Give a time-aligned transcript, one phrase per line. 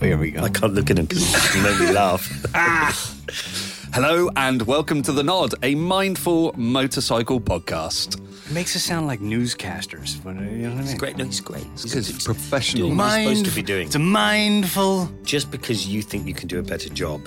[0.00, 0.42] here we go.
[0.42, 2.26] I can't look at him because he made me laugh.
[3.92, 8.20] Hello and welcome to The Nod, a mindful motorcycle podcast.
[8.46, 10.80] It makes us sound like newscasters, but uh, you know what I mean.
[10.84, 11.16] It's great.
[11.16, 11.64] No, he's great.
[11.72, 12.86] He's, It's he's professional.
[12.88, 13.86] doing what he's supposed to be doing.
[13.86, 15.10] It's a mindful.
[15.24, 17.20] Just because you think you can do a better job,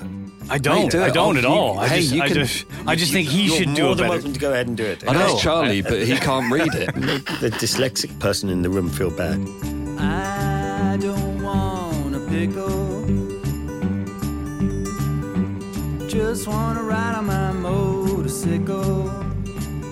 [0.50, 0.90] I don't.
[0.90, 1.80] do I don't Oh, at you- all.
[1.80, 3.92] I hey, just, you I can- just, I just think he you're should do more
[3.92, 4.10] a than better.
[4.16, 5.04] welcome to go ahead and do it.
[5.08, 5.34] I know know.
[5.34, 6.96] it's Charley, but he can't read it.
[6.96, 9.38] Make the dyslexic person in the room feel bad.
[10.00, 11.23] I don't
[12.48, 13.30] want.
[16.10, 19.12] Just want to ride on my motorcycle.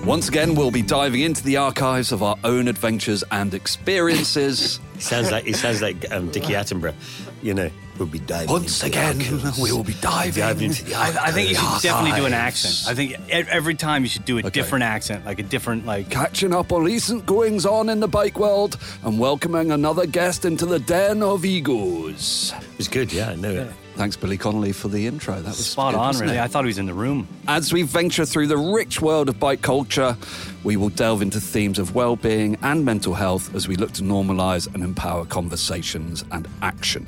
[0.06, 4.80] Once again, we'll be diving into the archives of our own adventures and experiences.
[5.02, 6.94] He sounds like he sounds like um, Dickie Attenborough.
[7.42, 8.50] You know, we'll be diving.
[8.52, 9.18] Once into again,
[9.62, 10.42] we will be diving.
[10.42, 12.88] diving into the I, I think you should definitely do an accent.
[12.92, 14.50] I think e- every time you should do a Okay.
[14.50, 16.10] different accent, like a different, like.
[16.10, 20.66] Catching up on recent goings on in the bike world and welcoming another guest into
[20.66, 22.54] the den of egos.
[22.58, 23.14] It was good.
[23.14, 23.72] Yeah, I know it.
[23.96, 25.36] Thanks, Billy Connolly, for the intro.
[25.36, 26.38] That was Spot good, on, wasn't really.
[26.40, 26.42] it?
[26.42, 27.28] I thought he was in the room.
[27.48, 30.16] As we venture through the rich world of bike culture,
[30.64, 34.74] we will delve into themes of well-being and mental health as we look to normalise
[34.74, 37.06] and empower conversations and action.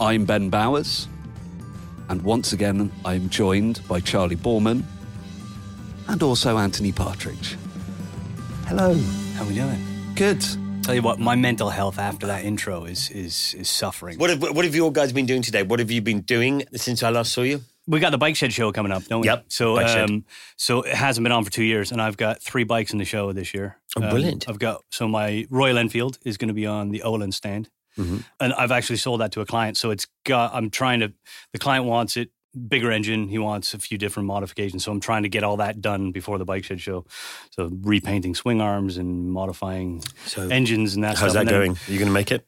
[0.00, 1.08] I'm Ben Bowers,
[2.08, 4.82] and once again, I'm joined by Charley Boorman
[6.08, 7.56] and also Anthony Partridge.
[8.66, 8.94] Hello.
[9.36, 9.78] How are we doing?
[10.14, 10.44] Good.
[10.82, 14.18] Tell you what, my mental health after that intro is is is suffering.
[14.18, 15.62] What have what have you all guys been doing today?
[15.62, 17.62] What have you been doing since I last saw you?
[17.86, 19.26] We got the bike shed show coming up, don't we?
[19.28, 20.08] Yep, So, Bike Shed.
[20.08, 20.24] um,
[20.56, 23.04] so it hasn't been on for two years, and I've got three bikes in the
[23.04, 23.76] show this year.
[23.98, 24.48] Oh, Um, brilliant.
[24.48, 28.18] I've got so my Royal Enfield is going to be on the Olin stand, Mm-hmm.
[28.40, 29.76] and I've actually sold that to a client.
[29.76, 30.52] So it's got.
[30.54, 31.12] I'm trying to.
[31.52, 32.30] The client wants it
[32.68, 33.28] bigger engine.
[33.28, 34.84] He wants a few different modifications.
[34.84, 37.04] So I'm trying to get all that done before the bike shed show.
[37.50, 41.16] So repainting swing arms and modifying So engines and that.
[41.18, 41.32] how's stuff.
[41.32, 41.70] that And then- going?
[41.72, 42.46] Are you going to make it?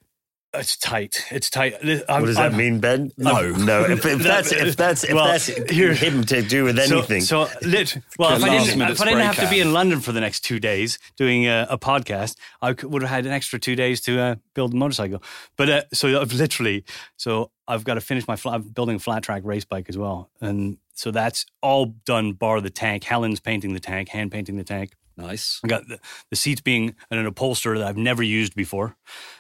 [0.58, 1.24] It's tight.
[1.30, 1.74] It's tight.
[1.82, 3.12] What does that mean, Ben?
[3.16, 3.50] No.
[3.50, 3.84] no.
[3.84, 7.46] If, if that's if that's if Well, that's here- him to do with anything, So,
[7.46, 10.00] so lit, well, if I, didn't, if I didn't spray have to be in London
[10.00, 13.32] for the next two days doing a, a podcast, I could, would have had an
[13.32, 15.22] extra two days to uh, build a motorcycle.
[15.56, 16.84] But uh, so I've literally,
[17.16, 18.36] so I've got to finish my.
[18.36, 22.32] Flat, I'm building a flat track race bike as well, and so that's all done.
[22.32, 23.04] Bar the tank.
[23.04, 24.92] Helen's painting the tank, hand painting the tank.
[25.16, 25.60] Nice.
[25.64, 25.98] I got the,
[26.30, 28.96] the seats being an upholster that I've never used before.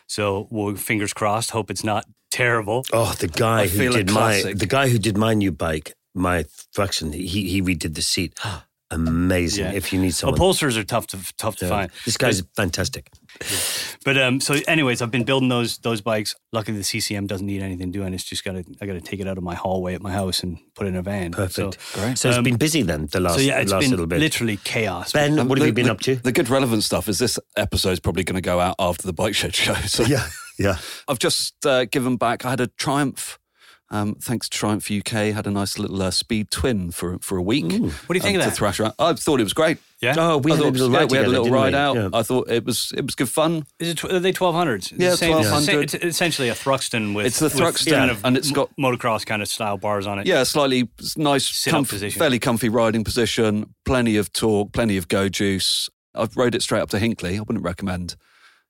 [0.06, 1.50] So well, fingers crossed.
[1.50, 2.84] Hope it's not terrible.
[2.92, 5.52] oh, the guy I who feel a did my the guy who did my new
[5.52, 6.44] bike, my
[6.74, 8.38] Thruxton, he he redid the seat.
[8.90, 9.64] Amazing.
[9.64, 9.72] Yeah.
[9.72, 11.68] If you need someone, Upholsters are tough to tough to Yeah.
[11.70, 11.90] find.
[12.04, 13.10] this guy's fantastic.
[14.04, 16.34] But um, so anyways, I've been building those those bikes.
[16.52, 18.14] Luckily, the CCM doesn't need anything doing.
[18.14, 20.12] It's just got to I got to take it out of my hallway at my
[20.12, 21.32] house and put it in a van.
[21.32, 21.78] Perfect.
[21.80, 22.16] So, Great.
[22.18, 23.08] So it's Um, been busy then.
[23.10, 24.20] The last so yeah, it's last been little bit.
[24.20, 25.12] literally chaos.
[25.12, 26.14] Ben, Um, what have the- you been the- up to?
[26.16, 29.34] The good relevant stuff is this episode's probably going to go out after the bike
[29.34, 29.74] shed show.
[29.88, 30.78] So yeah, yeah.
[31.08, 32.44] I've just uh, given back.
[32.44, 33.38] I had a Triumph.
[33.88, 37.42] Um, thanks to Triumph UK, had a nice little uh, speed twin for for a
[37.42, 37.70] week.
[37.70, 38.56] What do you think um, of to that?
[38.56, 38.94] thrash around.
[38.98, 39.78] I thought it was great.
[40.02, 40.16] yeah.
[40.18, 41.78] Oh, we I had a thought, little ride we had a little ride we?
[41.78, 41.94] out.
[41.96, 42.08] Yeah.
[42.12, 43.64] I thought it was it was good fun.
[43.78, 44.90] Is it tw- are they twelve hundreds?
[44.90, 45.94] Yeah, 1200.
[45.94, 49.24] It's essentially a Thruxton with It's the Thruxton, kind of and it's got- mo- motocross
[49.24, 50.26] kind of style bars on it.
[50.26, 52.18] Yeah, slightly nice, comf- position.
[52.18, 53.72] fairly comfy riding position.
[53.84, 55.88] Plenty of torque, plenty of go juice.
[56.12, 57.36] I've rode it straight up to Hinckley.
[57.36, 58.16] I wouldn't recommend,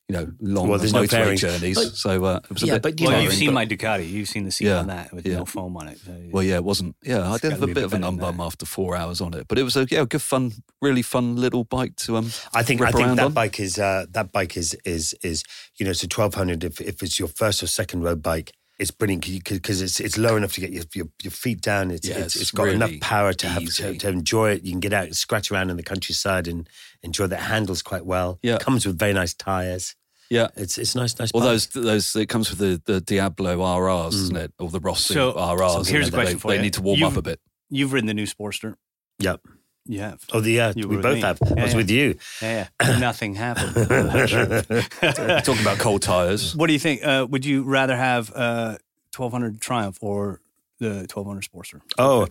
[0.08, 1.36] you know, long Well, there's no motorway fairing.
[1.38, 1.74] journeys.
[1.76, 2.82] But- so uh, it was a bit.
[2.82, 4.08] but you Well, know, you've seen but- my Ducati.
[4.08, 5.38] You've seen the seat Yeah, on that with yeah.
[5.38, 5.98] no foam on it.
[5.98, 6.94] So, Well, yeah, it wasn't.
[7.02, 9.20] Yeah, I did have a bit bit of an better than unbum after four hours
[9.20, 12.30] on it, but it was a yeah, good fun, really fun little bike to um.
[12.54, 13.32] I think rip I think that on.
[13.32, 15.42] bike is uh, that bike is is is
[15.76, 18.52] you know so twelve hundred if if it's your first or second road bike.
[18.78, 21.90] It's brilliant because it's it's low enough to get your your, your feet down.
[21.90, 24.64] It's, Yeah, it's it's it's got enough power to have to, to enjoy it.
[24.64, 26.68] You can get out and scratch around in the countryside and
[27.02, 27.40] enjoy that.
[27.40, 28.38] Handles quite well.
[28.42, 28.58] Yeah.
[28.58, 29.94] comes with very nice tires.
[30.28, 30.48] Yeah.
[30.56, 31.32] It's it's nice nice.
[31.32, 31.52] Well, bike.
[31.52, 34.14] those those it comes with the the Diablo RRs, mm.
[34.14, 34.52] isn't it?
[34.58, 35.84] Or the Rossi So- RRs.
[35.86, 36.62] so here's and a they- question for They you.
[36.62, 37.40] need to warm You've- up a bit.
[37.70, 38.74] You've ridden the new Sportster.
[39.20, 39.40] Yep.
[39.88, 40.20] You have.
[40.32, 41.20] Oh, the yeah, You we both me.
[41.22, 41.38] have.
[41.42, 41.76] I was yeah.
[41.76, 42.18] with you.
[42.42, 42.98] Yeah, yeah.
[43.08, 43.74] Nothing happened.
[45.44, 46.54] Talking about cold tires.
[46.56, 47.04] What do you think?
[47.04, 48.76] Uh, would you rather have uh,
[49.16, 50.40] 1200 Triumph or
[50.78, 51.80] the 1200 Sportster?
[51.98, 52.20] Oh.
[52.20, 52.30] what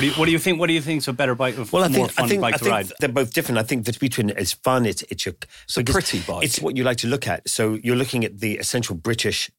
[0.00, 0.58] do you what do you think?
[0.58, 1.58] What do you think is a better bike?
[1.58, 2.92] Of Well, I more think fun I think bike I to think ride?
[3.00, 3.58] they're both different.
[3.58, 4.86] I think the Speed Twin is fun.
[4.86, 5.34] It's it's your
[5.66, 6.44] It's a pretty bike.
[6.44, 7.48] It's what you like to look at.
[7.48, 9.50] So you're looking at the essential British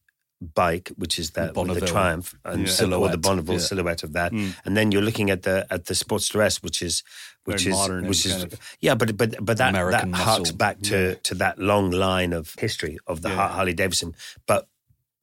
[0.53, 1.87] bike, which is that the Bonneville.
[1.87, 2.63] Triumph and Yeah.
[2.63, 3.59] or the Silhouette, Bonneville yeah.
[3.61, 4.53] silhouette of that, Mm.
[4.65, 7.03] and then you're looking at the at the Sportster S, which is
[7.45, 8.45] which is modern which is
[8.81, 10.57] yeah, but but but that American that harks muscle.
[10.57, 13.47] back to to that long line of history of the Yeah.
[13.49, 14.13] Harley Davidson,
[14.45, 14.67] but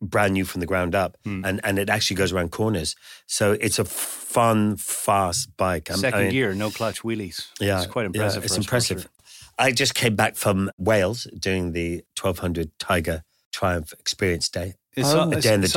[0.01, 1.43] brand new from the ground up, Mm.
[1.47, 2.97] and and it actually goes around corners.
[3.27, 5.91] So it's a fun, fast bike.
[5.91, 7.47] I'm- I Second mean- gear, no clutch wheelies.
[7.61, 8.45] yeah, it's quite yeah, impressive.
[8.45, 8.99] it's impressive.
[9.05, 9.55] Sportster.
[9.59, 13.23] I just came back from Wales doing the 1200 Tiger
[13.53, 14.75] Triumph Experience Day.
[14.95, 15.69] It's Oh, so- Day in the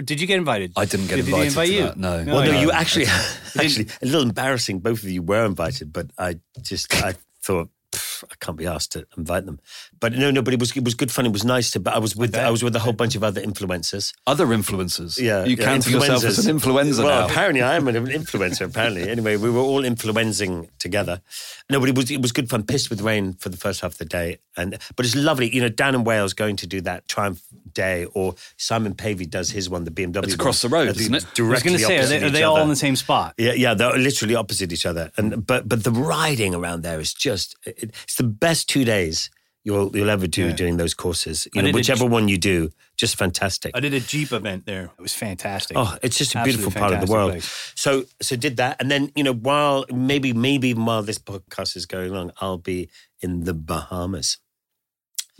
[0.00, 0.72] did, you get invited?
[0.76, 2.24] I didn't get did, invited Did invite that, no.
[2.34, 2.60] Well, no, yeah.
[2.60, 3.06] you actually,
[3.58, 4.80] actually, a little embarrassing.
[4.80, 7.70] Both of you were invited, but I just, I thought "Pff,
[8.24, 9.60] I can't be asked to invite them.
[10.00, 11.26] But no, no, but it was it was good fun.
[11.26, 11.80] It was nice to.
[11.80, 14.12] But I was with I, was with a whole bunch of other influencers.
[14.26, 15.18] Other influencers.
[15.18, 17.26] Yeah, You yeah, counting yourself as an influencer Well, now.
[17.26, 18.66] apparently I am an influencer.
[18.68, 21.20] Apparently, anyway, we were all influencing together.
[21.70, 22.62] No, but it was it was good fun.
[22.62, 25.54] Pissed with rain for the first half of the day, and but it's lovely.
[25.54, 27.42] You know, down in Wales, going to do that Triumph
[27.72, 30.18] Day, or Simon Pavey does his one, the BMW.
[30.24, 30.34] It's one.
[30.34, 31.24] across the road, isn't it?
[31.24, 32.62] I was Directly going to say, are opposite they, are they all other.
[32.64, 33.34] in the same spot?
[33.38, 37.12] Yeah, yeah, they're literally opposite each other, and but but the riding around there is
[37.12, 39.30] just it, it's the best two days
[39.64, 40.52] you'll you'll ever do Yeah.
[40.52, 41.46] doing those courses.
[41.46, 43.72] I You know, did a whichever Jeep- one you do, just fantastic.
[43.76, 44.84] I did a Jeep event there.
[44.98, 45.76] It was fantastic.
[45.76, 47.32] Oh, it's just a Absolutely beautiful part of the world.
[47.32, 47.72] place.
[47.76, 51.76] So so did that, and then you know while maybe maybe even while this podcast
[51.76, 52.88] is going on, I'll be
[53.20, 54.38] in the Bahamas.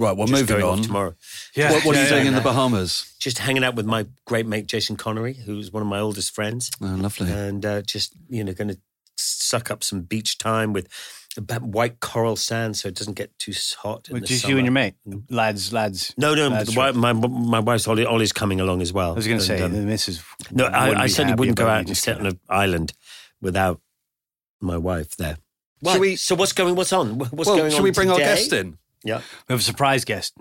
[0.00, 0.84] Right, well, Just moving going off on.
[0.84, 1.14] tomorrow.
[1.56, 1.72] Yeah.
[1.72, 2.28] What, what are you yeah, doing yeah.
[2.28, 3.16] in the Bahamas?
[3.18, 6.70] Just hanging out with my great mate Jason Connery, who's one of my oldest friends.
[6.80, 7.28] Oh, lovely.
[7.32, 8.78] and uh, just you know going to
[9.16, 10.92] suck up some beach time with about
[11.60, 14.08] white coral sand so it doesn't get too hot.
[14.08, 14.52] In Well, the just summer.
[14.52, 14.94] you and your mate,
[15.30, 16.14] lads, lads.
[16.16, 19.12] No, no, Lads the wife, my my wife's Ollie, Ollie's coming along as well.
[19.12, 20.22] I was going to say, um, the missus.
[20.50, 22.92] no, wouldn't I, I certainly wouldn't go out and sit on an island
[23.40, 23.80] without
[24.60, 25.36] my wife there.
[25.84, 26.74] Shall we- So what's going?
[26.74, 27.18] What's on?
[27.18, 27.84] What's well, going shall on?
[27.84, 28.78] we bring our guest in?
[29.04, 29.18] Yeah.
[29.48, 30.36] We have a surprise guest.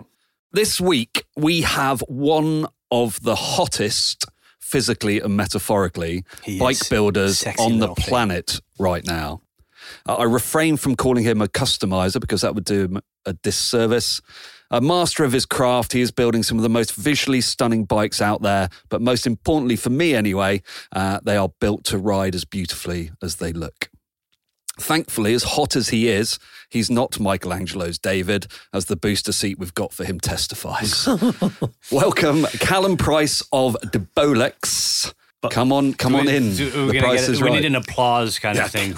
[0.52, 4.24] This week, we have one of the hottest,
[4.58, 8.04] physically and metaphorically, He bike builders on the little thing.
[8.06, 9.42] planet right now.
[10.06, 14.20] Uh, I refrain from calling him a customizer because that would do him a disservice.
[14.70, 18.20] A master of his craft, he is building some of the most visually stunning bikes
[18.20, 18.68] out there.
[18.90, 20.62] But most importantly, for me anyway,
[20.92, 23.88] uh, they are built to ride as beautifully as they look.
[24.80, 26.38] Thankfully, as hot as he is,
[26.68, 31.08] he's not Michelangelo's David, as the booster seat we've got for him testifies.
[31.90, 35.12] Welcome, Calum Pryce of DeBolex.
[35.50, 36.54] Come on, come on in.
[36.54, 37.56] do- the We're price get, is we right.
[37.56, 38.94] need an applause kind of thing.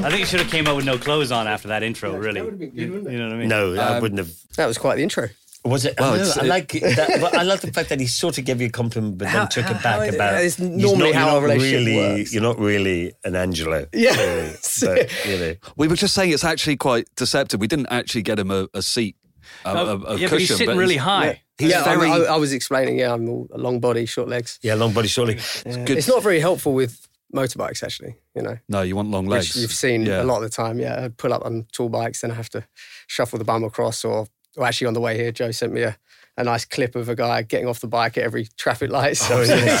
[0.00, 2.12] I think you should have came out with no clothes on after that intro.
[2.16, 3.48] really, That would have been good, you know what I mean?
[3.48, 4.30] No, I Um, wouldn't have.
[4.56, 5.28] That was quite the intro.
[5.64, 5.98] Was it?
[5.98, 8.44] Well, I, know, I like that, but I like the fact that he sort of
[8.44, 10.44] gave you a compliment, but How- then took how- it back how is it- about.
[10.44, 12.32] it's normally not- how our relationship really, works.
[12.32, 13.86] You're not really an Angelo.
[13.92, 14.14] Yeah.
[14.16, 14.52] really,
[14.82, 15.54] but, you know.
[15.76, 17.60] We were just saying it's actually quite deceptive.
[17.60, 19.16] We didn't actually get him a, a seat,
[19.64, 20.30] a, a, a Oh, yeah, cushion.
[20.30, 21.42] but he's sitting really he's- high.
[21.58, 22.08] He's yeah, I- very.
[22.08, 23.00] I, I was explaining.
[23.00, 24.60] Yeah, I'm a long body, short legs.
[24.62, 25.34] Yeah, long body, shortly.
[25.64, 25.90] good.
[25.98, 28.16] It's not very helpful with motorbikes, actually.
[28.34, 29.56] You know, no, you want long which legs.
[29.56, 30.22] you've seen Yeah.
[30.22, 30.78] a lot of the time.
[30.78, 32.64] Yeah, I pull up on tall bikes, then I have to
[33.06, 34.04] shuffle the bum across.
[34.04, 34.26] Or,
[34.56, 35.96] or actually, on the way here, Joe sent me a,
[36.36, 39.16] a nice clip of a guy getting off the bike at every traffic light.
[39.16, 39.80] So, yeah,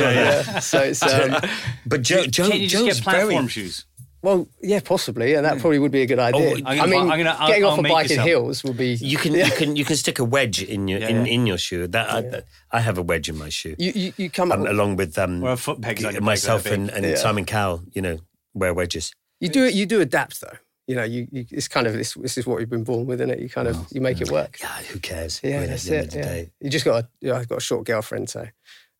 [0.00, 0.58] yeah.
[0.60, 1.36] so it's um,
[1.86, 3.46] But Joe, Joe, Can't you Joe's very.
[3.48, 3.84] shoes?
[4.22, 6.54] Well, yeah, possibly, and that probably would be a good idea.
[6.54, 8.26] Oh, I'm gonna I mean, I'm gonna- I'll- getting I'll off a bike in some.
[8.26, 8.94] heels would be.
[8.94, 9.46] You can, yeah.
[9.46, 11.32] you can, you can stick a wedge in your Yeah, in, yeah.
[11.32, 11.86] in your shoe.
[11.86, 12.10] That
[12.72, 14.68] I, I have a wedge in my shoe, You, you, you come um, up.
[14.68, 17.14] along with um, Or a foot pegs on myself that and, and Yeah.
[17.16, 17.82] Simon Cowell.
[17.92, 18.18] You know,
[18.54, 19.12] wear wedges.
[19.40, 19.74] You do it.
[19.74, 20.56] You do adapt though.
[20.88, 22.14] You know, you, you it's kind of this.
[22.14, 23.40] This is what you've been born with, isn't it?
[23.40, 24.58] You kind of you make it work.
[24.60, 25.38] Yeah, who cares?
[25.44, 26.14] Yeah, Really, at that's it.
[26.14, 26.42] Yeah.
[26.62, 27.08] You just got a.
[27.20, 28.46] You know, I've got a short girlfriend, so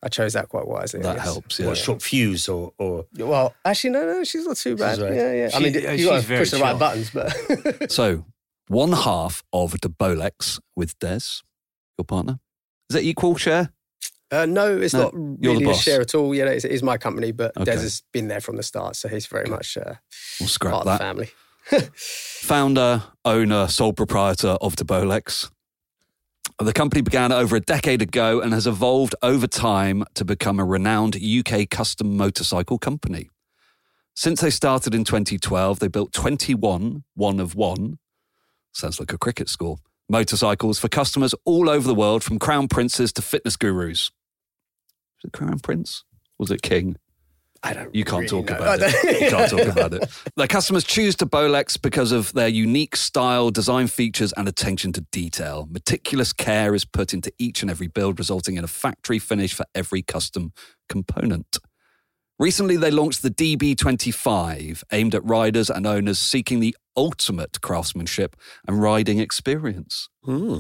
[0.03, 1.01] I chose that quite wisely.
[1.01, 1.67] That helps, yeah.
[1.67, 4.99] What short fuse or or Well, actually, no, no, she's not too bad.
[4.99, 5.13] right.
[5.15, 5.51] Yeah, yeah.
[5.53, 8.25] I mean, you got to push the right buttons, but So,
[8.69, 11.43] one half of DeBolex with Des,
[11.99, 12.39] your partner.
[12.91, 13.73] Is that equal share?
[14.31, 16.33] uh, no, it's No, not the really a share at all.
[16.35, 17.65] Yeah, it is my company, but Okay.
[17.65, 19.95] Des has been there from the start, so he's very much uh,
[20.39, 21.31] We'll scrap part of the family.
[21.97, 25.51] Founder, owner, sole proprietor of DeBolex.
[26.61, 30.65] The company began over a decade ago and has evolved over time to become a
[30.65, 33.31] renowned UK custom motorcycle company.
[34.15, 37.99] Since they started in 2012, they built 21 one of one,
[38.73, 39.77] sounds like a cricket score,
[40.09, 44.11] motorcycles for customers all over the world, from crown princes to fitness gurus.
[45.19, 46.03] Was it crown prince?
[46.39, 46.97] Was it king?
[47.63, 47.95] I don't.
[47.95, 48.57] You can't really talk know.
[48.57, 49.21] about it.
[49.21, 50.09] You can't talk about it.
[50.37, 55.67] Their customers choose DeBolex because of their unique style, design features, and attention to detail.
[55.71, 59.67] Meticulous care is put into each and every build, resulting in a factory finish for
[59.75, 60.53] every custom
[60.89, 61.59] component.
[62.39, 68.37] Recently, they launched the DB25, aimed at riders and owners seeking the ultimate craftsmanship
[68.69, 70.09] and riding experience.
[70.25, 70.59] Hmm.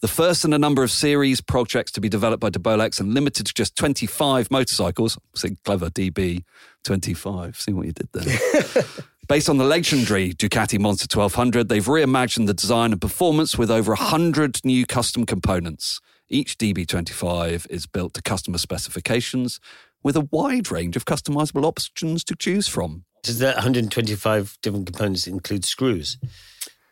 [0.00, 3.46] The first in a number of series projects to be developed by DeBolex and limited
[3.46, 5.18] to just 25 motorcycles.
[5.34, 7.56] See, clever DB25.
[7.56, 8.84] See what you did there.
[9.28, 13.90] Based on the legendary Ducati Monster 1200, they've reimagined the design and performance with over
[13.90, 16.00] 100 new custom components.
[16.28, 19.58] Each DB25 is built to customer specifications
[20.04, 23.04] with a wide range of customizable options to choose from.
[23.24, 26.18] Does that 125 different components include screws?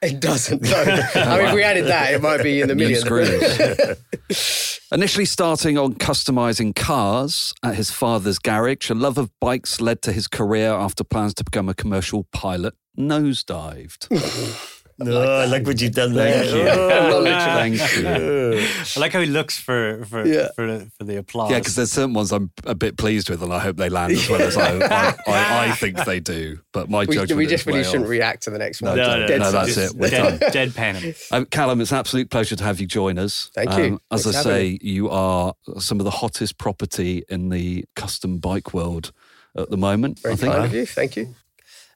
[0.02, 0.62] It doesn't.
[0.62, 0.76] No.
[1.14, 3.96] I mean, if we added that, it might be in the Million million.
[4.28, 4.80] screws.
[4.92, 10.12] Initially starting on customizing cars at his father's garage, a love of bikes led to
[10.12, 14.06] his career after plans to become a commercial pilot nosedived.
[14.98, 16.42] No, I like what you've done there.
[16.44, 16.64] Thank you.
[16.64, 17.24] Not.
[17.56, 18.66] Thank you.
[18.96, 20.48] I like how he looks for for Yeah.
[20.56, 21.50] for, the, for the applause.
[21.50, 24.12] Yeah, because there's certain ones I'm a bit pleased with, and I hope they land
[24.12, 26.60] as well as I, I, I, I think they do.
[26.72, 28.10] But my We, judgment we is just really way shouldn't off.
[28.10, 28.96] react to the next one.
[28.96, 29.92] no, no, Dead no, that's it.
[29.94, 30.50] We're dead, done.
[30.70, 31.32] deadpan.
[31.32, 33.50] Um, Calum, it's an absolute pleasure to have you join us.
[33.56, 34.00] Um, Thank you.
[34.10, 37.84] as Thanks I for having say, you are some of the hottest property in the
[37.96, 39.12] custom bike world
[39.56, 40.20] at the moment.
[40.20, 40.52] Very I think.
[40.54, 40.86] kind of you.
[40.86, 41.34] Thank you.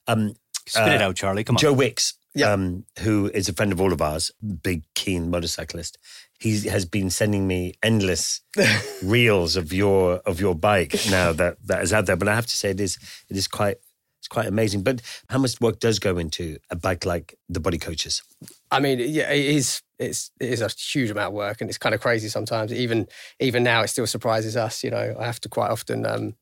[0.06, 0.34] Um,
[0.66, 1.42] Spit it out, Charley.
[1.42, 1.60] Come on.
[1.60, 2.52] Joe Wicks, Yeah.
[2.52, 4.30] um, who is a friend of all of ours,
[4.62, 5.98] big keen motorcyclist.
[6.38, 8.40] He has been sending me endless
[9.02, 12.16] reels of your of your bike now that that is out there.
[12.16, 13.78] But I have to say, it is it is quite
[14.20, 14.82] it's quite amazing.
[14.82, 18.22] But how much work does go into a bike like the Body Coaches?
[18.70, 19.82] I mean, yeah, it is.
[19.98, 22.72] It's it is a huge amount of work, and it's kind of crazy sometimes.
[22.72, 23.08] Even
[23.38, 24.84] even now, it still surprises us.
[24.84, 26.36] You know, I have to quite often um,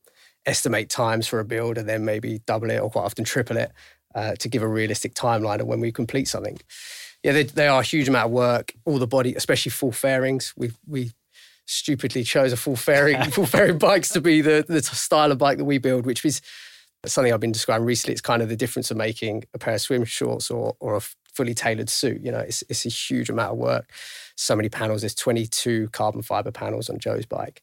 [0.45, 3.71] estimate times for a build, and then maybe double it, or quite often triple it,
[4.15, 6.57] uh, to give a realistic timeline of when we complete something.
[7.23, 8.73] Yeah, they, they are a huge amount of work.
[8.85, 10.53] All the body, especially full fairings.
[10.55, 11.11] We we
[11.65, 15.57] stupidly chose a full fairing full fairing bikes to be the the style of bike
[15.57, 16.41] that we build, which is
[17.05, 18.13] something I've been describing recently.
[18.13, 21.01] It's kind of the difference of making a pair of swim shorts or or a
[21.33, 22.21] fully tailored suit.
[22.21, 23.91] You know, it's it's a huge amount of work.
[24.35, 25.01] So many panels.
[25.01, 27.61] There's 22 carbon fiber panels on Joe's bike,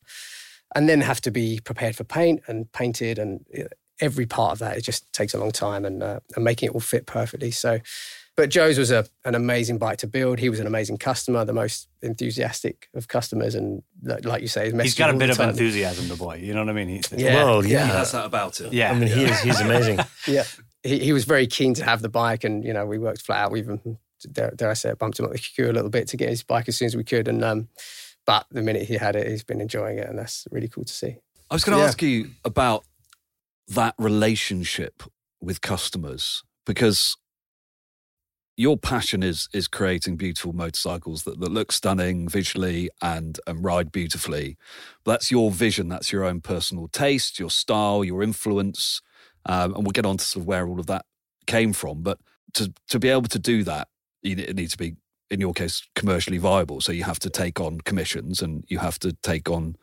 [0.74, 3.44] and then have to be prepared for paint and painted, and
[4.00, 6.72] every part of that it just takes a long time, and uh, and making it
[6.74, 7.50] all fit perfectly.
[7.50, 7.80] So.
[8.38, 10.38] But Joe's was a, an amazing bike to build.
[10.38, 14.70] He was an amazing customer, the most enthusiastic of customers, and like like you say,
[14.70, 15.48] He's got a bit of time.
[15.48, 16.36] enthusiasm, the boy.
[16.42, 16.88] You know what I mean?
[16.88, 17.34] He's, Yeah.
[17.44, 17.86] Well, He yeah.
[17.86, 18.74] has that about it.
[18.74, 18.90] yeah.
[18.90, 20.00] I mean, he is he's amazing.
[20.26, 20.44] yeah,
[20.82, 23.44] he, he was very keen to have the bike, and you know, we worked flat
[23.46, 23.52] out.
[23.52, 23.96] We even
[24.30, 26.28] dare, dare I say, it, bumped him up the queue a little bit to get
[26.28, 27.28] his bike as soon as we could.
[27.28, 27.68] And um,
[28.26, 30.92] but the minute he had it, he's been enjoying it, and that's really cool to
[30.92, 31.16] see.
[31.50, 31.88] I was going to Yeah.
[31.88, 32.84] ask you about
[33.68, 35.02] that relationship
[35.40, 37.16] with customers because
[38.56, 43.92] your passion is is creating beautiful motorcycles that, that look stunning visually and and ride
[43.92, 44.56] beautifully.
[45.04, 49.02] But that's your vision, that's your own personal taste, your style, your influence,
[49.44, 51.04] um, and we'll get on to sort of where all of that
[51.46, 52.02] came from.
[52.02, 52.18] But
[52.54, 53.88] to to be able to do that,
[54.22, 54.96] you- it needs to be
[55.30, 56.80] in your case commercially viable.
[56.80, 59.76] So you have to take on commissions and you have to take on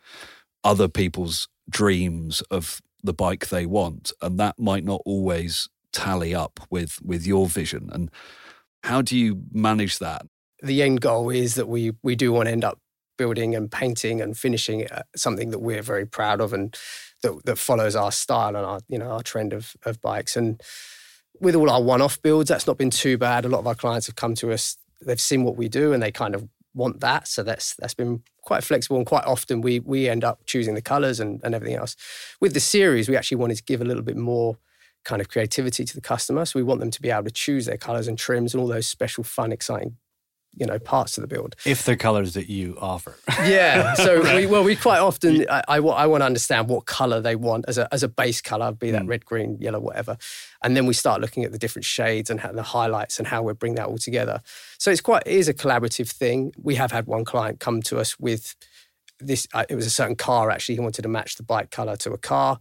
[0.64, 6.60] other people's dreams of the bike they want and that might not always tally up
[6.70, 7.90] with with your vision.
[7.94, 8.10] And
[8.84, 10.26] how do you manage that?
[10.62, 12.80] The end goal is that we we do want to end up
[13.18, 16.76] building and painting and finishing uh, something that we're very proud of and
[17.22, 20.36] that, that follows our style and our you know our trend of of bikes.
[20.36, 20.62] And
[21.40, 23.46] with all our one-off builds that's not been too bad.
[23.46, 26.02] A lot of our clients have come to us they've seen what we do and
[26.02, 27.28] they kind of want that.
[27.28, 30.82] So that's that's been quite flexible and quite often we we end up choosing the
[30.82, 31.96] colors and, and everything else.
[32.42, 34.58] With the series we actually wanted to give a little bit more
[35.04, 36.46] kind of creativity to the customer.
[36.46, 38.68] So we want them to be able to choose their colors and trims and all
[38.68, 39.98] those special fun exciting
[40.56, 43.16] you know parts of the build if they're colors that you offer.
[43.44, 43.94] yeah.
[43.96, 47.36] So we, well, we quite often I, I, I want to understand what color they
[47.36, 50.18] want as a as a base color, be that red, green, yellow, whatever,
[50.62, 53.42] and then we start looking at the different shades and how, the highlights and how
[53.42, 54.42] we bring that all together.
[54.78, 56.54] So it's quite it is a collaborative thing.
[56.62, 58.56] We have had one client come to us with
[59.20, 59.48] this.
[59.54, 60.76] Uh, it was a certain car actually.
[60.76, 62.60] He wanted to match the bike color to a car,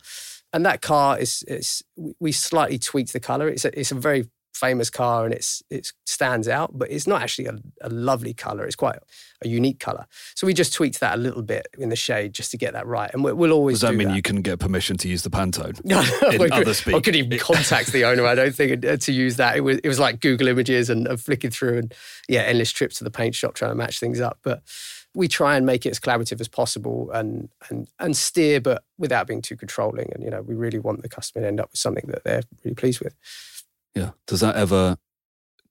[0.53, 3.49] and that car is is we- we slightly tweaked the color.
[3.49, 7.23] It's a, it's a very famous car and it's it stands out, but it's not
[7.23, 8.65] actually a, a lovely color.
[8.65, 8.99] It's quite
[9.43, 10.07] a unique color.
[10.35, 12.87] So we just tweaked that a little bit in the shade just to get that
[12.87, 13.11] right.
[13.13, 14.17] And we, we'll always does that do mean that.
[14.17, 16.95] you couldn't get permission to use the pantone No, in I other speak?
[16.95, 18.27] I couldn't even contact the owner.
[18.27, 19.57] I don't think uh, to use that.
[19.57, 21.95] It was it was like Google Images and, and flicking through and
[22.29, 24.39] yeah, endless trips to the paint shop trying to match things up.
[24.43, 24.63] But
[25.15, 29.27] we try and make it as collaborative as possible and and and steer, but without
[29.27, 30.11] being too controlling.
[30.13, 32.43] And you know, we really want the customer to end up with something that they're
[32.65, 33.15] really pleased with.
[33.95, 34.97] Yeah does that ever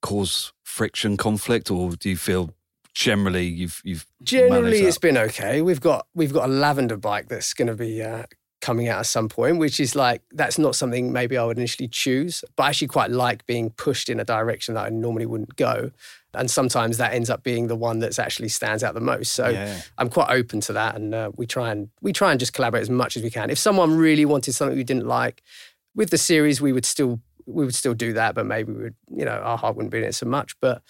[0.01, 2.53] cause friction conflict or do you feel
[2.93, 5.61] generally you've you've Generally, it's been okay.
[5.61, 8.23] We've got we've got a lavender bike that's going to be uh,
[8.61, 11.87] coming out at some point, which is like that's not something maybe I would initially
[11.87, 15.55] choose, but I actually quite like being pushed in a direction that I normally wouldn't
[15.55, 15.91] go,
[16.33, 19.31] and sometimes that ends up being the one that's actually stands out the most.
[19.33, 19.81] So Yeah.
[19.97, 22.81] I'm quite open to that, and uh, we try and we try and just collaborate
[22.81, 23.49] as much as we can.
[23.49, 25.41] If someone really wanted something we didn't like
[25.95, 28.95] with the series, we would still we would still do that, but maybe we would
[29.15, 30.81] you know our heart wouldn't be in it so much, but.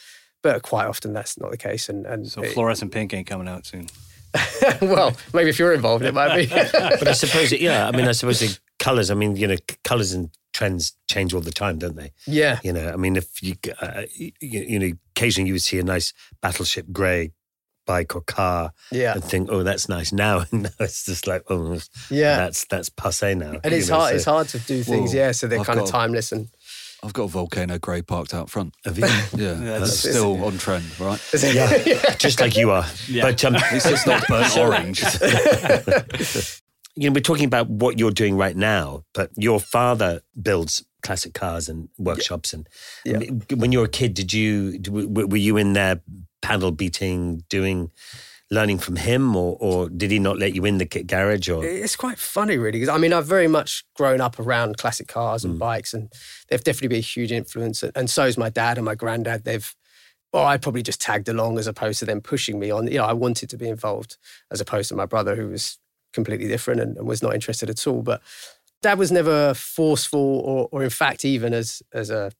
[0.43, 3.47] But quite often that's not the case, and, and So it- fluorescent pink ain't coming
[3.47, 3.89] out soon.
[4.81, 6.47] well, maybe if you're involved, it might be.
[6.71, 9.57] But I suppose, it, yeah, I mean, I suppose the colours, I mean, you know,
[9.83, 12.11] colours and trends change all the time, don't they?
[12.25, 12.59] Yeah.
[12.63, 15.83] You know, I mean, if you, uh, you, you know, occasionally you would see a
[15.83, 17.33] nice battleship grey
[17.91, 19.13] bike or car Yeah.
[19.15, 20.11] and think, oh, that's nice.
[20.13, 21.79] Now, now it's just like, oh,
[22.09, 22.37] Yeah.
[22.37, 23.59] that's that's passe now.
[23.63, 24.09] and it's know, hard.
[24.11, 25.19] so- It's hard to do things, Whoa.
[25.19, 25.31] yeah.
[25.33, 26.47] So they're I've kind of timeless and
[27.03, 28.75] I've got a volcano grey parked out front.
[28.85, 29.05] Have you?
[29.45, 31.19] Yeah, that's that's- still on trend, right?
[31.33, 32.85] yeah, just like you are.
[33.07, 33.23] Yeah.
[33.23, 35.01] But um, At least it's not burnt orange.
[36.95, 41.33] you know, we're talking about what you're doing right now, but your father builds classic
[41.33, 42.53] cars and workshops.
[42.53, 42.67] And
[43.05, 43.19] Yeah.
[43.55, 46.01] When you were a kid, did you w- w- were you in there
[46.41, 47.91] paddle beating, doing,
[48.51, 51.49] learning from him, or or did he not let you in the kit garage?
[51.49, 52.79] Or it's quite funny, really.
[52.79, 55.59] Because I mean, I've very much grown up around classic cars and mm.
[55.59, 56.11] bikes, and
[56.49, 57.83] they've definitely been a huge influence.
[57.83, 59.45] And so is my dad and my granddad.
[59.45, 59.73] They've,
[60.33, 62.87] well, I probably just tagged along as opposed to them pushing me on.
[62.87, 64.17] You know, I wanted to be involved
[64.51, 65.79] as opposed to my brother, who was
[66.13, 68.01] completely different and, and was not interested at all.
[68.01, 68.21] But
[68.81, 72.31] dad was never forceful, or, or in fact, even as as a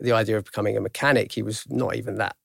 [0.00, 2.36] the idea of becoming a mechanic, he was not even that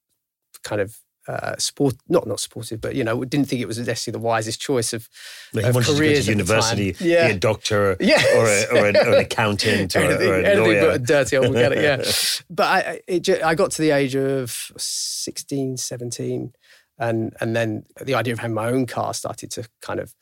[0.64, 0.98] kind of.
[1.26, 4.60] Uh, sport, not not supportive, but you know, didn't think it was necessarily the wisest
[4.60, 5.08] choice of,
[5.54, 7.08] Like, he of wanted to go to careers at the university, time.
[7.08, 8.26] Yeah, be a doctor, or, Yes.
[8.36, 10.82] or, a, or, an, or an accountant, or, anything, or a anything lawyer.
[10.82, 12.04] but a dirty old mechanic, yeah.
[12.50, 16.52] But I, I- it, I got to the age of 16, 17,
[17.00, 20.14] and and then the idea of having my own car started to kind of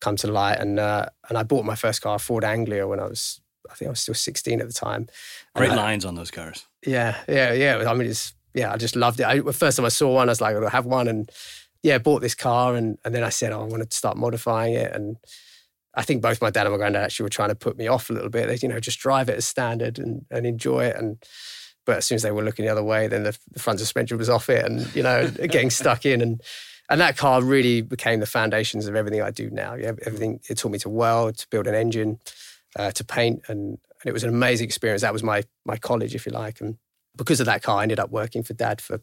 [0.00, 0.58] come to light.
[0.58, 3.88] And uh, and I bought my first car, Ford Anglia, when I was, I think
[3.88, 5.08] I was still 16 at the time.
[5.54, 6.66] Great I- lines on those cars.
[6.86, 7.84] yeah, yeah, yeah.
[7.90, 9.26] I mean, it's yeah, I just loved it.
[9.26, 11.30] I, the first time I saw one, I was like, I'll have one, and
[11.82, 14.74] yeah, bought this car, and and then I said, oh, I want to start modifying
[14.74, 15.18] it, and
[15.94, 18.08] I think both my dad and my granddad actually were trying to put me off
[18.08, 18.48] a little bit.
[18.48, 21.18] They, you know, just drive it as standard and and enjoy it, and
[21.84, 24.16] but as soon as they were looking the other way, then the, the front suspension
[24.16, 26.40] was off it, and you know, getting stuck in, and
[26.88, 29.74] and that car really became the foundations of everything I do now.
[29.74, 32.20] Yeah, everything it taught me to weld, to build an engine,
[32.78, 35.02] uh, to paint, and, and it was an amazing experience.
[35.02, 36.78] That was my my college, if you like, and
[37.16, 39.00] because of that car, I ended up working for Dad for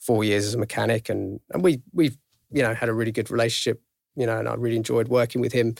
[0.00, 2.06] four years as a mechanic, and and we we
[2.50, 3.82] you know had a really good relationship,
[4.16, 5.74] you know, and I really enjoyed working with him.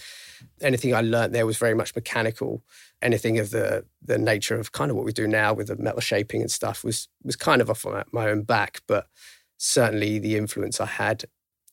[0.60, 2.62] Anything I learned there was very much mechanical.
[3.02, 6.00] Anything of the the nature of kind of what we do now with the metal
[6.00, 9.06] shaping and stuff was was kind of off my, my own back, but
[9.56, 11.24] certainly the influence I had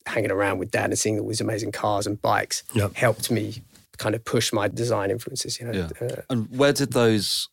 [0.08, 2.95] hanging around with Dad and seeing all these amazing cars and bikes Yep.
[2.95, 3.62] helped me
[3.97, 5.60] kind of push my design influences.
[5.60, 6.08] You know, Yeah.
[6.08, 7.50] uh, And where did those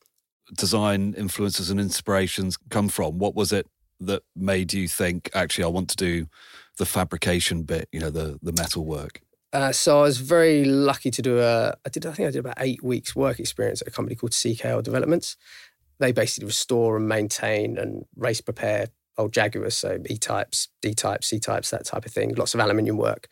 [0.57, 3.19] design influences and inspirations come from?
[3.19, 3.67] What was it
[4.01, 6.29] that made you think, actually, I want to do
[6.79, 9.21] the fabrication bit, you know, the, the metal work?
[9.53, 11.75] Uh, so I was very lucky to do a.
[11.85, 12.05] I did.
[12.05, 15.37] I think I did about eight weeks work experience at a company called CKL Developments.
[15.99, 21.29] They basically restore and maintain and race prepare old Jaguars, so E types, D types,
[21.29, 22.35] C types, that type of thing.
[22.35, 23.29] Lots of aluminium work,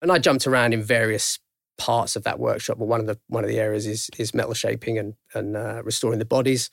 [0.00, 1.38] and I jumped around in various
[1.78, 2.78] parts of that workshop.
[2.78, 5.82] But one of the one of the areas is is metal shaping and and uh,
[5.84, 6.70] restoring the bodies,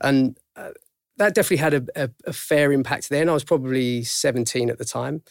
[0.00, 0.70] and uh,
[1.18, 3.28] that definitely had a, a, a fair impact then.
[3.28, 5.22] I was probably seventeen at the time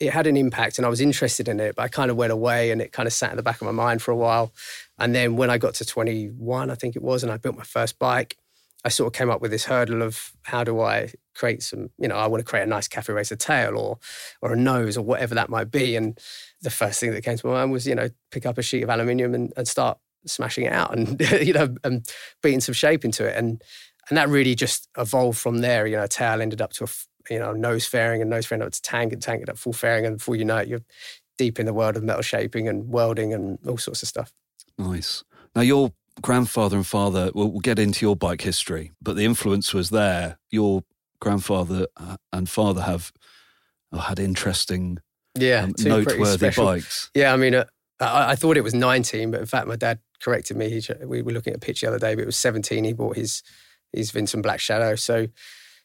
[0.00, 2.32] it had an impact and I was interested in it, but I kind of went
[2.32, 4.50] away and it kind of sat in the back of my mind for a while.
[4.98, 7.64] And then when I got to 21, I think it was, and I built my
[7.64, 8.38] first bike,
[8.82, 12.08] I sort of came up with this hurdle of how do I create some, you
[12.08, 13.98] know, I want to create a nice cafe racer tail or
[14.40, 15.96] or a nose or whatever that might be.
[15.96, 16.18] And
[16.62, 18.82] the first thing that came to my mind was, you know, pick up a sheet
[18.82, 22.06] of aluminium and, and start smashing it out and you know and
[22.42, 23.36] beating some shape into it.
[23.36, 23.62] And
[24.08, 25.86] and that really just evolved from there.
[25.86, 26.88] You know, tail ended up to a,
[27.32, 29.72] you know nose fairing and nose fairing up to tank and tank it up full
[29.72, 30.82] fairing, and before you know it, you're
[31.38, 34.30] deep in the world of metal shaping and welding and all sorts of stuff.
[34.76, 35.24] Nice.
[35.56, 39.72] Now, your grandfather and father, we'll, we'll get into your bike history, but the influence
[39.72, 40.38] was there.
[40.50, 40.84] Your
[41.18, 43.10] grandfather uh, and father have
[43.90, 44.98] uh, had interesting,
[45.38, 47.10] Yeah, um, two pretty noteworthy special- bikes.
[47.14, 47.64] Yeah, I mean, uh,
[48.00, 50.68] I, I thought it was 19, but in fact, my dad corrected me.
[50.70, 52.84] He, we were looking at a pitch the other day, but it was 17.
[52.84, 53.42] He bought his
[53.92, 54.94] his Vincent Black Shadow.
[54.94, 55.26] So,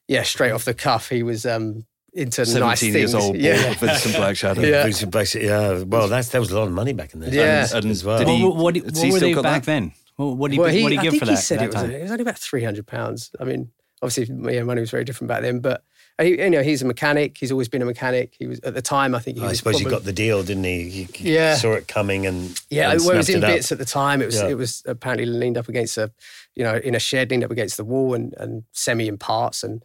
[0.08, 2.96] yeah, straight off the cuff, he was um, into nice 17 things.
[2.96, 3.74] years old, Yeah.
[3.74, 4.62] Vincent Black Shadow.
[4.62, 4.84] Yeah.
[4.84, 5.84] Basic- basic- yeah.
[5.84, 7.38] Well, that's that was a lot of money back in the day.
[7.38, 7.62] Yeah.
[7.64, 8.20] as, And as well.
[8.20, 9.64] did he- what, what, what he were they back that?
[9.64, 9.92] then?
[10.18, 11.42] Well, what did he, Well, he, what did I he give think for he that?
[11.42, 13.32] said at it was, it was only about three hundred pounds.
[13.40, 15.60] I mean, obviously, yeah, money was very different back then.
[15.60, 15.84] But
[16.18, 17.38] and he, you know, he's a mechanic.
[17.38, 18.36] He's always been a mechanic.
[18.40, 19.14] He was at the time.
[19.16, 20.90] I think he I suppose he got the deal, didn't he?
[20.90, 21.56] He, he Yeah.
[21.56, 24.22] saw it coming and Yeah, and well, it was in it bits at the time.
[24.22, 24.48] It was Yeah.
[24.50, 26.12] it was apparently leaned up against a,
[26.56, 29.64] you know, in a shed, leaned up against the wall, and and semi in parts.
[29.64, 29.84] And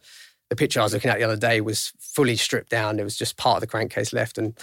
[0.49, 2.99] the picture I was looking at the other day was fully stripped down.
[2.99, 4.53] It was just part of the crankcase left, and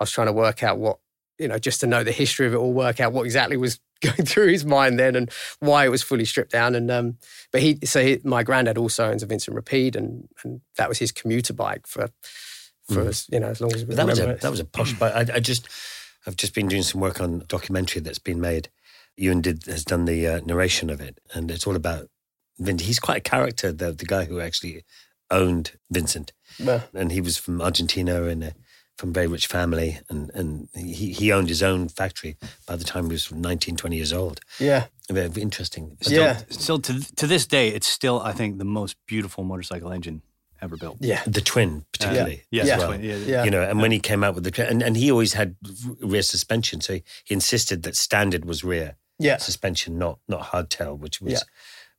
[0.00, 0.98] I was trying to work out what,
[1.42, 3.78] you know, just to know the history of it all, work out what exactly was
[4.00, 6.74] going through his mind then, and why it was fully stripped down.
[6.74, 7.18] And um,
[7.50, 10.98] but he, so he, my granddad also owns a Vincent Rapide, and and that was
[10.98, 12.08] his commuter bike for.
[12.90, 13.96] For as, you know, as long as we Mm.
[13.96, 14.40] That was a it.
[14.40, 15.14] that was a posh bike.
[15.14, 15.68] I, I just
[16.26, 18.70] I've just been doing some work on a documentary that's been made.
[19.16, 22.08] Ewan did has done the uh, narration of it, and it's all about
[22.58, 24.82] Vin- he's quite a character, the the guy who actually
[25.30, 28.44] owned Vincent, Well, and he was from Argentina and.
[28.44, 28.50] Uh,
[28.98, 32.84] from a very rich family, and, and he, he owned his own factory by the
[32.84, 34.40] time he was 19, 20 years old.
[34.60, 35.96] yeah, Very interesting.
[36.06, 40.22] yeah, Still to to this day, it's still I think the most beautiful motorcycle engine
[40.60, 40.98] ever built.
[41.00, 42.44] yeah, The twin, particularly.
[42.52, 42.78] Yeah, Yeah.
[42.78, 42.88] well.
[42.88, 43.44] twin, yeah, yeah.
[43.44, 45.56] you know, and when he came out with the twin, and, and he always had
[46.00, 49.38] rear suspension, so he, he insisted that standard was rear yeah.
[49.38, 51.38] suspension, not not hardtail, which was, Yeah.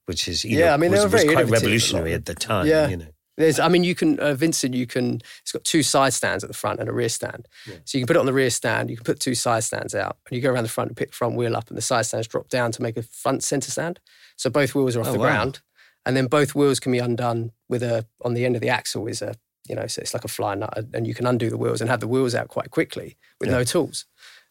[0.06, 2.26] which is you Yeah, know, I mean, they was, were was very quite revolutionary at
[2.26, 2.68] the time.
[2.68, 2.88] Yeah.
[2.88, 4.76] you know, There's, I mean, you can uh, Vincent.
[4.76, 5.22] You can.
[5.42, 7.48] It's got two side stands at the front and a rear stand.
[7.84, 8.90] So you can put it on the rear stand.
[8.92, 11.10] You can put two side stands out, and you go around the front and pick
[11.10, 13.72] the front wheel up, and the side stands drop down to make a front center
[13.72, 14.00] stand.
[14.36, 15.26] So both wheels are off Oh, the wow.
[15.26, 15.62] ground,
[16.06, 19.08] and then both wheels can be undone with a on the end of the axle
[19.08, 19.36] is a
[19.70, 21.90] you know, so it's like a fly nut, and you can undo the wheels and
[21.90, 24.06] have the wheels out quite quickly with no tools.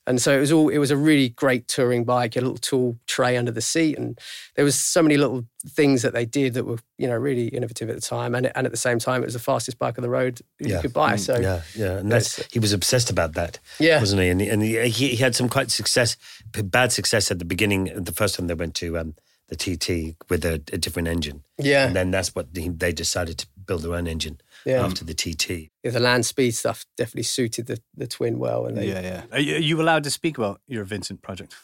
[0.07, 0.69] And so it was all.
[0.69, 2.35] It was a really great touring bike.
[2.37, 4.19] A little tool tray under the seat, and
[4.57, 7.89] there was so many little things that they did that were, you know, really innovative
[7.89, 8.35] at the time.
[8.35, 10.71] And and at the same time, it was the fastest bike on the road you
[10.71, 10.81] Yeah.
[10.83, 11.15] could buy.
[11.17, 14.01] So yeah, yeah, and that's he was obsessed about that, Yeah.
[14.01, 14.29] wasn't he?
[14.29, 16.17] And, he- and he, he he had some quite success,
[16.65, 17.85] bad success at the beginning.
[18.05, 19.15] The first time they went to um,
[19.51, 21.87] the TT with a, a different engine, Yeah.
[21.87, 24.85] and then that's what they decided to build their own engine Yeah.
[24.85, 25.71] after the TT.
[25.83, 28.67] yeah, the land speed stuff definitely suited the, the twin well.
[28.67, 29.23] And they, Yeah, yeah.
[29.33, 31.55] Are you, are you allowed to speak about your Vincent project?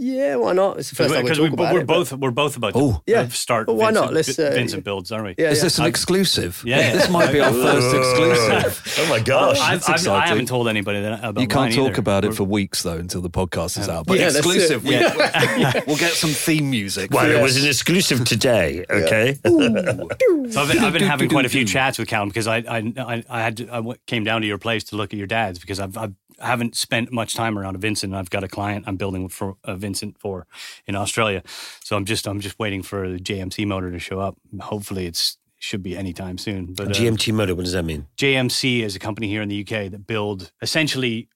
[0.00, 0.78] Yeah, why not?
[0.78, 1.86] It's the first time we Because talk about we're it.
[1.88, 3.02] but- both we're both about to Oh.
[3.06, 3.26] Yeah.
[3.28, 3.66] start.
[3.66, 4.14] Well, why Vincent, not?
[4.14, 5.34] Let's, uh, Vincent builds, aren't we?
[5.36, 5.64] Yeah, Is yeah.
[5.64, 6.62] this an exclusive?
[6.64, 6.92] Yeah, yeah.
[6.92, 8.94] This might be our first exclusive.
[9.00, 9.58] Oh my gosh!
[9.58, 11.98] I've, that's I've, I haven't told anybody that about You can't talk either.
[12.00, 14.06] about it We're- for weeks though until the podcast is out.
[14.06, 15.80] But Yeah, exclusive, we, Yeah.
[15.88, 17.10] we'll get some theme music.
[17.12, 18.84] well, it was an exclusive today.
[18.98, 19.36] Okay.
[19.42, 22.92] So I've been, I've been having quite a few chats with Calum because I I
[22.96, 25.26] I, I had to, I w- came down to your place to look at your
[25.26, 28.14] dad's because I've, I've I haven't spent much time around a Vincent.
[28.14, 30.46] I've got a client I'm building for a Vincent for
[30.86, 31.42] in Australia,
[31.82, 34.36] so I'm just I'm just waiting for the JMC motor to show up.
[34.60, 36.74] Hopefully, it's should be anytime soon.
[36.74, 37.54] But uh, GMT motor.
[37.54, 38.06] What does that mean?
[38.16, 41.28] JMC is a company here in the UK that build essentially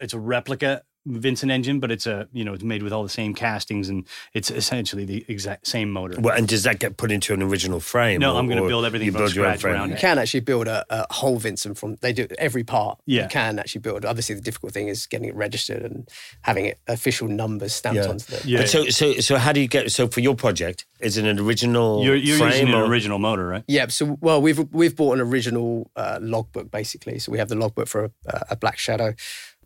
[0.00, 3.08] it's a replica Vincent engine, but it's a you know it's made with all the
[3.08, 6.20] same castings and it's essentially the exact same motor.
[6.20, 8.20] Well, and does that get put into an original frame?
[8.20, 9.74] No, or- I'm gonna build everything you from build your own scratch frame?
[9.74, 10.00] around You it.
[10.00, 12.98] can actually build a, a whole Vincent from they do every part.
[13.06, 13.22] Yeah.
[13.24, 14.04] You can actually build.
[14.04, 16.08] Obviously, the difficult thing is getting it registered and
[16.42, 18.08] having it official numbers stamped Yeah.
[18.08, 18.48] onto the.
[18.48, 18.58] Yeah.
[18.60, 19.92] But so, so, so, how do you get?
[19.92, 23.46] So, for your project, is it an original You're, you're frame using an original motor,
[23.46, 23.64] right?
[23.68, 23.88] Yeah.
[23.88, 27.18] So well, we've we've bought an original uh, logbook basically.
[27.18, 29.14] So we have the logbook for a, a Black Shadow,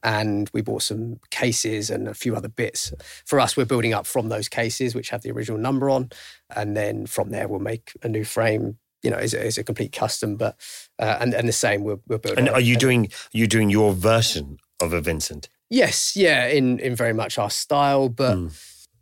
[0.02, 2.92] and we bought some cases and a few other bits.
[3.26, 6.11] For us, we're building up from those cases which have the original number on,
[6.54, 8.78] and then from there we'll make a new frame.
[9.02, 10.56] You know, is a, a complete custom, but
[10.98, 12.46] uh, and and the same we're, we're building.
[12.46, 13.06] And are you doing?
[13.06, 15.48] Are you doing your version of a Vincent?
[15.70, 18.48] Yes, yeah, in in very much our style, but Hmm.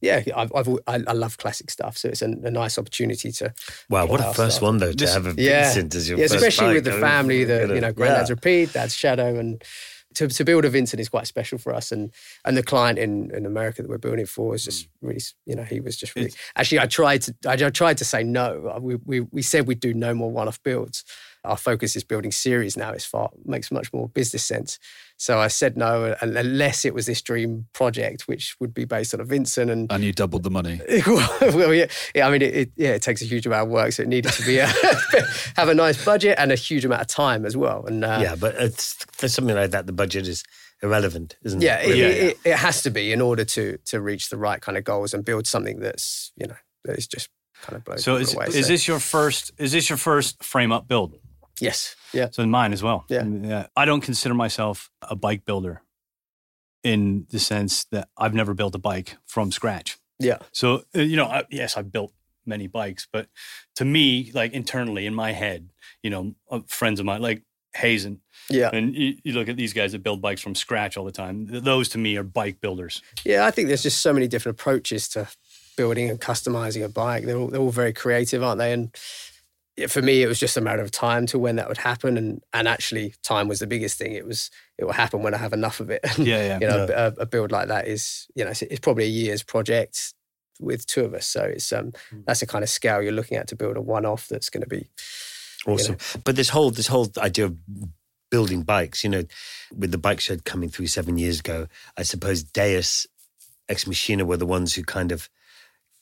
[0.03, 3.55] yeah, I've, I've I, I love classic stuff, so it's a, a nice opportunity to.
[3.89, 4.69] Wow, what a first style.
[4.69, 6.93] one though to This- have a Yeah, Vincent as your yeah, first especially with the
[7.01, 8.35] family, the you know, granddad's yeah.
[8.35, 9.63] repeat, dad's shadow, and
[10.17, 11.93] to, to build a Vincent is quite special for us.
[11.93, 12.13] And
[12.45, 15.07] and the client in, in America that we're building it for is just Hmm.
[15.09, 16.33] really, you know, he was just really.
[16.57, 18.79] Actually, I tried to I, I tried to say no.
[18.81, 21.05] We, we we said we'd do no more one-off builds.
[21.47, 22.91] Our focus is building series now.
[22.93, 24.79] It's far makes much more business sense.
[25.19, 29.21] So I said no, unless it was this dream project, which would be based on
[29.21, 30.81] a Vincent and And you doubled the money.
[31.07, 32.29] well, yeah, yeah.
[32.29, 34.33] I mean, it, it, yeah, it takes a huge amount of work, so it needed
[34.33, 34.67] to be a,
[35.57, 37.87] have a nice budget and a huge amount of time as well.
[37.87, 40.45] And uh, Yeah, but it's, for something like that, the budget is
[40.83, 41.91] irrelevant, isn't yeah, it?
[41.91, 42.29] it, Yeah, it, yeah.
[42.29, 45.15] It, it has to be in order to to reach the right kind of goals
[45.15, 47.31] and build something that's you know that is just
[47.63, 48.47] kind of blows So is, away.
[48.49, 49.53] is So, this your first?
[49.59, 51.19] Is this your first frame up build?
[51.61, 53.05] Yes, yeah, So in mine as well.
[53.09, 53.25] Yeah.
[53.25, 53.67] yeah.
[53.77, 55.83] I don't consider myself a bike builder
[56.83, 59.99] in the sense that I've never built a bike from scratch.
[60.19, 62.13] yeah, So uh, you know, I, yes, I've built
[62.45, 63.29] many bikes, but
[63.77, 65.71] to me, like internally in my head,
[66.03, 67.43] you know, uh, friends of mine like
[67.77, 71.05] Hazan, yeah, and you, you look at these guys that build bikes from scratch all
[71.05, 71.47] the time.
[71.51, 73.03] Those to me are bike builders.
[73.25, 73.45] yeah.
[73.47, 75.29] I think there's just so many different approaches to
[75.77, 77.25] building and customizing a bike.
[77.25, 78.73] They're all, they're all very creative, aren't they?
[78.73, 78.95] And
[79.89, 82.43] for me, it was just a matter of time to when that would happen, and
[82.53, 84.13] and actually, time was the biggest thing.
[84.13, 86.01] It was it will happen when I have enough of it.
[86.19, 86.59] Yeah, yeah.
[86.61, 89.43] you know, a, a build like that is you know it's, it's probably a year's
[89.43, 90.15] project
[90.59, 91.27] with two of us.
[91.27, 91.93] So it's um
[92.27, 94.69] that's the kind of scale you're looking at to build a one-off that's going to
[94.69, 94.89] be
[95.67, 95.97] Awesome.
[96.25, 97.57] But this whole this whole idea of
[98.31, 99.25] building bikes, you know,
[99.77, 103.07] with the bike shed coming through seven years ago, I suppose Deus
[103.69, 105.29] Ex Machina were the ones who kind of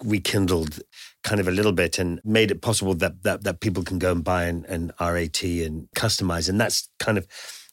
[0.02, 0.80] rekindled
[1.24, 4.12] kind of a little bit and made it possible that that, that people can go
[4.12, 6.48] and buy an, an RAT and customize.
[6.48, 7.26] And that's kind of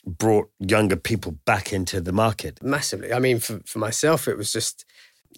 [0.05, 2.63] brought younger people back into the market.
[2.63, 3.13] massively.
[3.13, 4.85] I mean, for, for myself, it was just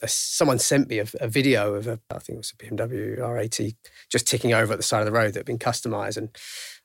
[0.06, 3.76] someone sent me a, a video of a, I think it was a BMW R80
[4.10, 6.18] just ticking over at the side of the road that had been customized.
[6.18, 6.30] And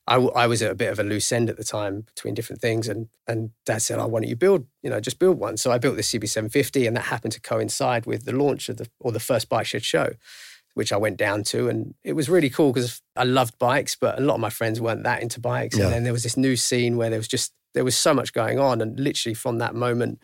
[0.08, 2.88] I was at a bit of a loose end at the time between different things.
[2.88, 5.58] And, and dad said, oh, why don't you build, you know, just build one.
[5.58, 8.88] So I built this CB750 and that happened to coincide with the launch of the,
[9.00, 10.14] or the first bike shed show,
[10.78, 11.68] which I went down to.
[11.68, 14.80] And it was really cool because I loved bikes, but a lot of my friends
[14.80, 15.76] weren't that into bikes.
[15.76, 15.86] Yeah.
[15.86, 18.32] And then there was this new scene where there was just, there was so much
[18.32, 18.80] going on.
[18.80, 20.22] And literally from that moment,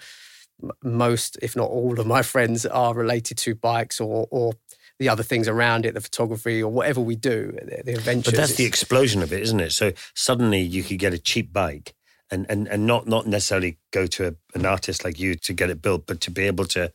[0.63, 4.53] m- most, if not all, of my friends are related to bikes or or
[5.01, 8.33] the other things around it, the photography or whatever we do, the, the adventures.
[8.33, 9.73] But that's the explosion of it, isn't it?
[9.73, 11.97] So suddenly you could get a cheap bike
[12.31, 15.69] and, and, and not, not necessarily go to a, an artist like you to get
[15.69, 16.93] it built, but to be able to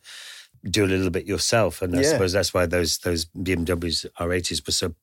[0.68, 1.82] do a little bit yourself.
[1.82, 2.10] And I Yeah.
[2.10, 4.94] suppose that's why those those BMWs R80s were so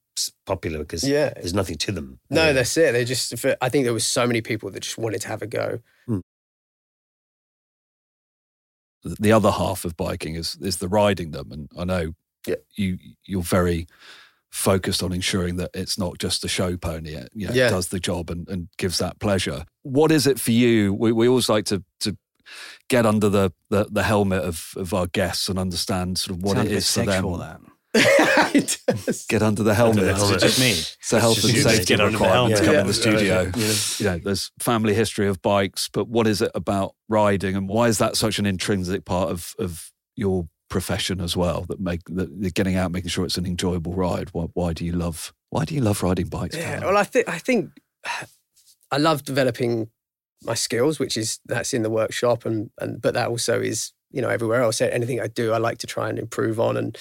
[0.46, 1.30] popular because Yeah.
[1.36, 2.20] there's nothing to them.
[2.30, 2.92] no, that's it.
[2.92, 3.38] They just.
[3.38, 5.80] for- I think there was so many people that just wanted to have a go.
[6.08, 6.20] Hmm.
[9.04, 12.14] the other half of biking is is the riding them and i know
[12.46, 12.56] Yeah.
[12.76, 13.88] you you're very
[14.50, 17.70] focused on ensuring that it's not just a show pony it, you know, Yeah.
[17.70, 21.28] does the job and, and gives that pleasure what is it for you we, we
[21.28, 22.18] always like to to
[22.90, 26.56] get under the, the the helmet of of our guests and understand sort of what
[26.58, 27.62] Sounds it a bit is for them that.
[28.54, 28.78] It
[29.30, 30.36] get under the helmet, the helmet.
[30.36, 30.72] It's just me.
[30.72, 31.88] it's a health and safety mate.
[31.88, 32.66] Get under the requirement to helmet.
[32.66, 32.82] come Yeah.
[32.82, 33.74] in the studio Yeah.
[33.98, 37.88] you know, there's family history of bikes, but what is it about riding, and why
[37.88, 41.66] is that such an intrinsic part of of your profession as well?
[41.70, 44.30] That make that getting out, making sure it's an enjoyable ride.
[44.32, 46.56] Why, why do you love Why do you love riding bikes?
[46.56, 46.94] Yeah, Calum?
[46.94, 47.72] well, I think I think
[48.92, 49.90] I love developing
[50.44, 54.22] my skills, which is that's in the workshop, and and but that also is you
[54.22, 54.82] know everywhere else.
[54.82, 56.98] Anything I do, I like to try and improve on, and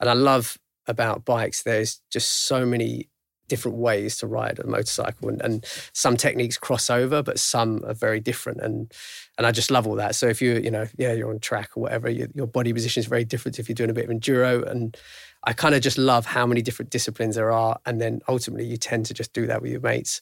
[0.00, 1.62] and I love about bikes.
[1.62, 3.08] There's just so many
[3.48, 7.94] different ways to ride a motorcycle, and, and some techniques cross over, but some are
[7.94, 8.92] very different, and
[9.36, 10.14] and I just love all that.
[10.14, 13.00] So if you you know yeah you're on track or whatever, you, your body position
[13.00, 14.96] is very different if you're doing a bit of enduro, and
[15.44, 18.76] I kind of just love how many different disciplines there are, and then ultimately you
[18.76, 20.20] tend to just do that with your mates,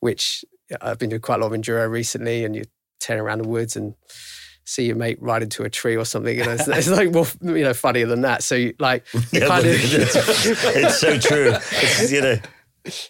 [0.00, 0.44] which
[0.80, 2.64] I've been doing quite a lot of enduro recently, and you
[3.00, 3.94] tear around the woods and
[4.64, 7.26] see your mate ride into a tree or something, you know, it's, it's like more
[7.42, 8.42] you know funnier than that.
[8.42, 11.52] So you, like Yeah, kind of it's, so true.
[11.54, 12.36] It's, you know,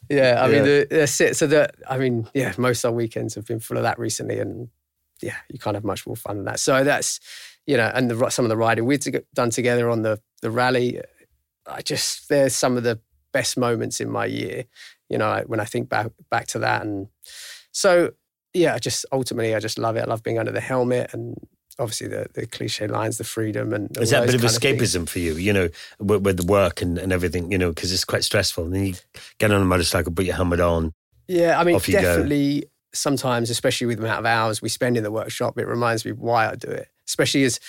[0.08, 0.62] yeah, I mean Yeah.
[0.62, 1.36] the, that's it.
[1.36, 4.38] So that I mean yeah, most of our weekends have been full of that recently,
[4.38, 4.68] and
[5.20, 6.60] yeah, you can't have much more fun than that.
[6.60, 7.18] So that's
[7.66, 11.00] you know, and the, some of the riding we've done together on the the rally,
[11.66, 13.00] I just there's some of the
[13.32, 14.64] best moments in my year.
[15.08, 17.08] You know, I- when I think back back to that, and
[17.72, 18.10] so
[18.54, 20.00] yeah, I just ultimately I just love it.
[20.00, 21.36] I love being under the helmet and.
[21.80, 25.20] Obviously, the, the cliche lines, the freedom, and is that a bit of escapism for
[25.20, 25.68] you, you know,
[26.00, 28.64] with, with the work and, and everything, you know, because it's quite stressful.
[28.64, 28.94] And then you
[29.38, 30.92] get on a motorcycle, put your helmet on.
[31.28, 32.00] Yeah, I mean, you go.
[32.00, 36.04] definitely sometimes, especially with the amount of hours we spend in the workshop, it reminds
[36.04, 36.88] me why I do it.
[37.06, 37.60] Especially as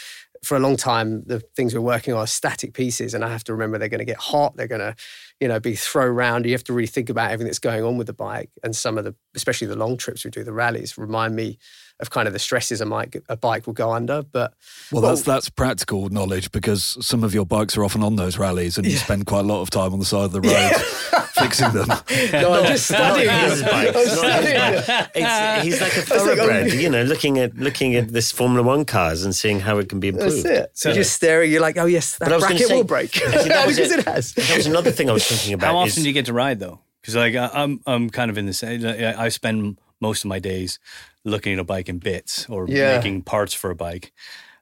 [0.43, 3.43] for a long time, the things we're working on are static pieces, and I have
[3.43, 4.95] to remember they're going to get hot, they're going to,
[5.39, 6.45] you know, be thrown around.
[6.45, 8.97] You have to really think about everything that's going on with the bike, and some
[8.97, 11.57] of the, especially the long trips we do, the rallies, remind me
[11.99, 14.23] of kind of the stresses a, mic, a bike will go under.
[14.23, 14.53] But
[14.91, 18.77] Well, that's that's practical knowledge because some of your bikes are often on those rallies,
[18.77, 20.71] and you spend quite a lot of time on the side of the road
[21.33, 21.87] fixing them.
[22.31, 23.29] no, I'm just studying.
[23.29, 23.87] his bike.
[23.87, 24.55] I'm not his studying.
[24.55, 25.11] bike.
[25.15, 26.07] It's, he's like a like,
[26.37, 29.89] thoroughbred, you know, looking at looking at this Formula One cars and seeing how it
[29.89, 30.45] can be That's improved.
[30.57, 30.71] it.
[30.73, 31.51] So you're just staring.
[31.51, 33.67] You're like, oh yes, that But I was gonna bracket say- will break Actually, that
[33.67, 33.99] was because it.
[33.99, 34.33] it has.
[34.33, 35.67] That was another thing I was thinking about.
[35.67, 36.79] How often is, do you get to ride though?
[37.01, 38.85] Because like I'm I'm kind of in the same.
[38.85, 40.79] I spend most of my days
[41.25, 42.95] looking at a bike in bits or Yeah.
[42.97, 44.11] making parts for a bike,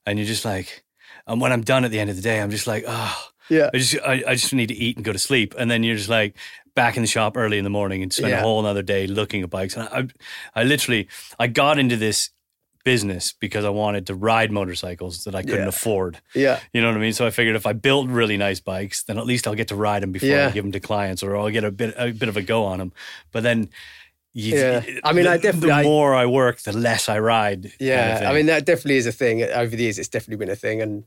[0.06, 0.84] and you're just like,
[1.26, 3.70] and when I'm done at the end of the day, I'm just like, oh, Yeah.
[3.74, 5.96] I just I, I just need to eat and go to sleep, and then you're
[5.98, 6.36] just like
[6.76, 8.40] back in the shop early in the morning and spend Yeah.
[8.40, 9.76] a whole another day looking at bikes.
[9.78, 10.08] And I,
[10.60, 11.08] I literally
[11.40, 12.30] I got into this
[12.86, 15.68] business because I wanted to ride motorcycles that I couldn't Yeah.
[15.68, 16.20] afford.
[16.34, 16.60] Yeah.
[16.74, 17.12] You know what I mean?
[17.14, 19.76] So I figured if I build really nice bikes, then at least I'll get to
[19.76, 20.48] ride them before Yeah.
[20.48, 22.64] I give them to clients, or I'll get a bit a bit of a go
[22.64, 22.94] on them.
[23.32, 23.70] But then,
[24.38, 24.84] you, Yeah.
[25.04, 27.64] I mean, I definitely- The more I work, the less I ride.
[27.64, 28.30] kind of Yeah.
[28.30, 29.42] I mean that definitely is a thing.
[29.44, 31.04] Over the years, it's definitely been a thing, and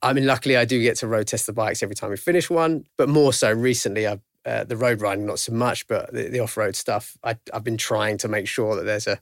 [0.00, 2.48] I mean, luckily, I do get to road test the bikes every time we finish
[2.48, 2.84] one.
[2.96, 6.38] But more so recently, I've uh, the road riding not so much, but the, the
[6.40, 7.18] off road stuff.
[7.22, 9.18] I, I've been trying to make sure that there's a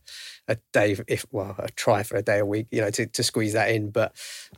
[0.49, 3.23] a day, if well, a try for a day a week, you know, to, to
[3.25, 3.91] squeeze that in.
[3.91, 4.13] But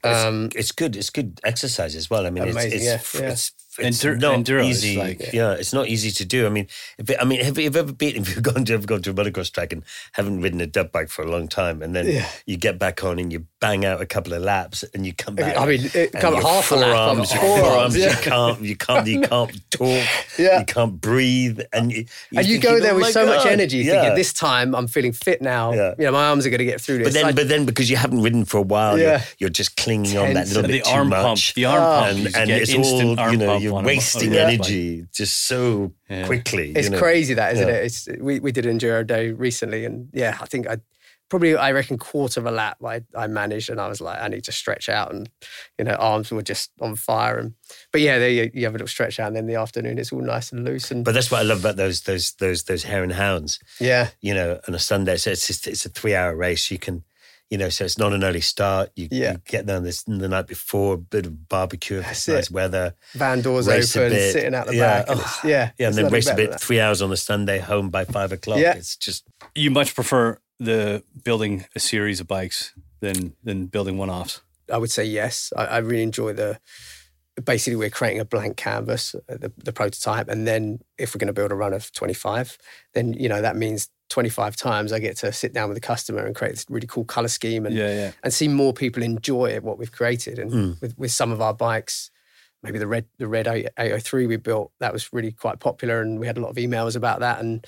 [0.05, 0.97] um, it's good.
[0.97, 2.27] It's good exercise as well.
[2.27, 3.31] I mean, Amazing, it's it's, yeah, yeah.
[3.33, 4.97] it's, it's Endur- not enduro is easy.
[4.99, 6.47] like- yeah, it's not easy to do.
[6.47, 6.67] I mean,
[6.99, 8.17] if it, I mean, have you ever been?
[8.23, 10.93] If you've gone to ever gone to a motocross track and haven't ridden a dirt
[10.93, 12.29] bike for a long time, and then Yeah.
[12.47, 15.35] you get back on and you bang out a couple of laps and you come
[15.35, 15.57] back.
[15.57, 18.09] I mean, it- come your half a lap on forearms, your forearms, forearms, yeah.
[18.11, 20.07] you can't, you can't, you can't talk,
[20.39, 20.59] Yeah.
[20.61, 22.05] you can't breathe, and you,
[22.37, 24.01] and you think, go "Oh there with my so much energy, Yeah.
[24.03, 25.73] thinking this time I'm feeling fit now.
[25.73, 25.95] Yeah.
[25.99, 27.09] You know, my arms are going to get through this.
[27.09, 29.05] But then, I- but then, because you haven't ridden for a while, Yeah.
[29.11, 30.49] you're, you're just clinging on that Tense.
[30.55, 31.23] little And bit the too arm much.
[31.23, 33.59] pump, the arm pump, you and, just and get it's instant all arm you know.
[33.71, 34.55] Pump You're on wasting on a bike.
[34.55, 36.27] energy just so Yeah.
[36.27, 36.73] quickly.
[36.75, 36.99] it's you know.
[36.99, 37.75] crazy that, isn't Yeah.
[37.75, 37.85] it?
[37.87, 40.79] It's we, we did an enduro day recently, and yeah, I think I
[41.31, 44.29] probably I reckon quarter of a lap I, I managed, and I was like, I
[44.29, 45.29] need to stretch out, and
[45.79, 47.53] you know, arms were just on fire, and
[47.93, 49.99] but yeah, there you, you have a little stretch out, and then in the afternoon
[49.99, 52.65] it's all nice and loose, and But that's what I love about those those those
[52.65, 53.59] those hare and hounds.
[53.79, 56.71] yeah, You know, on a Sunday, so it's just, it's a three hour race.
[56.71, 57.05] You can.
[57.51, 58.91] You know, so it's not an early start.
[58.95, 59.33] You, Yeah.
[59.33, 62.47] you get there this the night before, a bit of barbecue, if it's That's nice
[62.51, 62.53] it.
[62.53, 62.95] weather.
[63.15, 65.05] van doors open, sitting out the Yeah.
[65.05, 67.89] back, and yeah, Yeah, and then race a bit, three hours on a Sunday, home
[67.89, 68.59] by five o'clock.
[68.59, 68.75] Yeah.
[68.75, 74.11] It's just You much prefer the building a series of bikes than than building one
[74.11, 74.43] offs.
[74.71, 75.51] I would say yes.
[75.57, 76.59] I, I really enjoy the.
[77.45, 81.29] Basically, we're creating a blank canvas, uh, the, the prototype, and then if we're going
[81.29, 82.59] to build a run of 25,
[82.95, 86.25] then you know that means 25 times I get to sit down with the customer
[86.25, 88.11] and create this really cool color scheme and Yeah, yeah.
[88.23, 90.39] and see more people enjoy what we've created.
[90.39, 90.81] And Mm.
[90.81, 92.11] with, with some of our bikes,
[92.63, 96.19] maybe the red the red 8- 803 we built that was really quite popular, and
[96.19, 97.41] we had a lot of emails about that.
[97.41, 97.65] And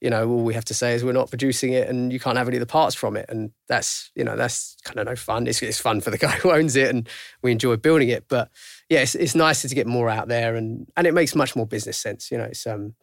[0.00, 2.38] you know, all we have to say is we're not producing it, and you can't
[2.38, 3.26] have any of the parts from it.
[3.28, 5.46] And that's you know that's kind of no fun.
[5.46, 7.06] It's, it's fun for the guy who owns it, and
[7.42, 8.24] we enjoy building it.
[8.28, 8.48] But
[8.88, 11.66] yeah, it's, it's nicer to get more out there, and and it makes much more
[11.66, 12.30] business sense.
[12.30, 12.94] You know, it's um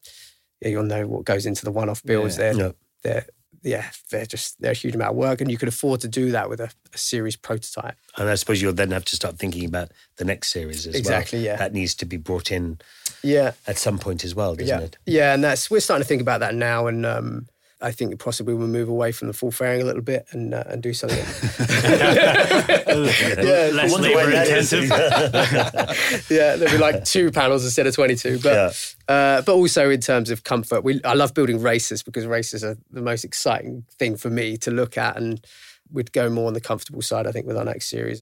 [0.62, 2.38] yeah, you'll know what goes into the one off builds.
[2.38, 2.54] Yeah.
[2.54, 2.72] They're Yeah.
[3.04, 3.26] they're
[3.64, 6.32] yeah, they're just they're a huge amount of work, and you could afford to do
[6.32, 7.96] that with a, a series prototype.
[8.16, 11.08] And I suppose you'll then have to start thinking about the next series as Exactly,
[11.10, 11.20] well.
[11.22, 11.40] Exactly.
[11.46, 11.56] Yeah.
[11.58, 12.80] That needs to be brought in
[13.24, 14.98] Yeah, at some point as well, doesn't yeah, it?
[15.06, 17.48] yeah, and that's we're starting to think about that now, and um,
[17.80, 20.64] I think possibly we'll move away from the full fairing a little bit and uh,
[20.68, 21.18] and do something.
[21.88, 24.90] yeah, Less labour intensive.
[26.30, 28.40] yeah, there'll be like two panels instead of twenty-two.
[28.40, 32.64] But uh, but also in terms of comfort, we I love building races because races
[32.64, 35.46] are the most exciting thing for me to look at, and
[35.92, 38.22] we'd go more on the comfortable side, I think, with our next series.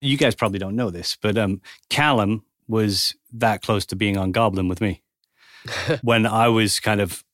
[0.00, 4.32] you guys probably don't know this, but um, Calum was that close to being on
[4.32, 5.02] Goblin with me
[6.02, 7.24] when I was kind of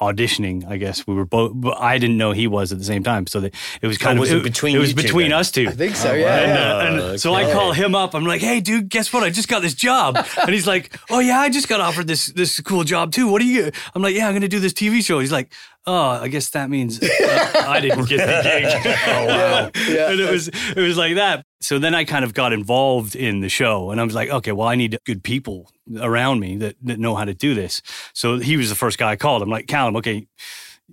[0.00, 0.66] auditioning.
[0.68, 1.52] I guess we were both.
[1.54, 4.18] but I didn't know he was at the same time, so that it was kind
[4.18, 5.38] Oh, of was it between It was you two between then?
[5.40, 5.68] us two.
[5.68, 6.10] I think so.
[6.10, 8.14] Oh, yeah, And, uh, and Oh, so I call him up.
[8.14, 9.22] I'm like, "Hey, dude, guess what?
[9.22, 12.26] I just got this job." And he's like, "Oh yeah, I just got offered this
[12.26, 13.28] this cool job too.
[13.28, 15.52] What are you?" I'm like, "Yeah, I'm going to do this TV show." He's like,
[15.88, 17.06] "Oh, I guess that means uh,
[17.66, 19.70] I didn't get the gig." oh wow!
[19.88, 20.10] yeah.
[20.10, 21.44] and it was it was like that.
[21.60, 24.52] So then I kind of got involved in the show, and I was like, "Okay,
[24.52, 25.70] well, I need good people
[26.00, 29.10] around me that, that know how to do this." So he was the first guy
[29.12, 29.42] I called.
[29.42, 30.26] I'm like, "Calum, okay,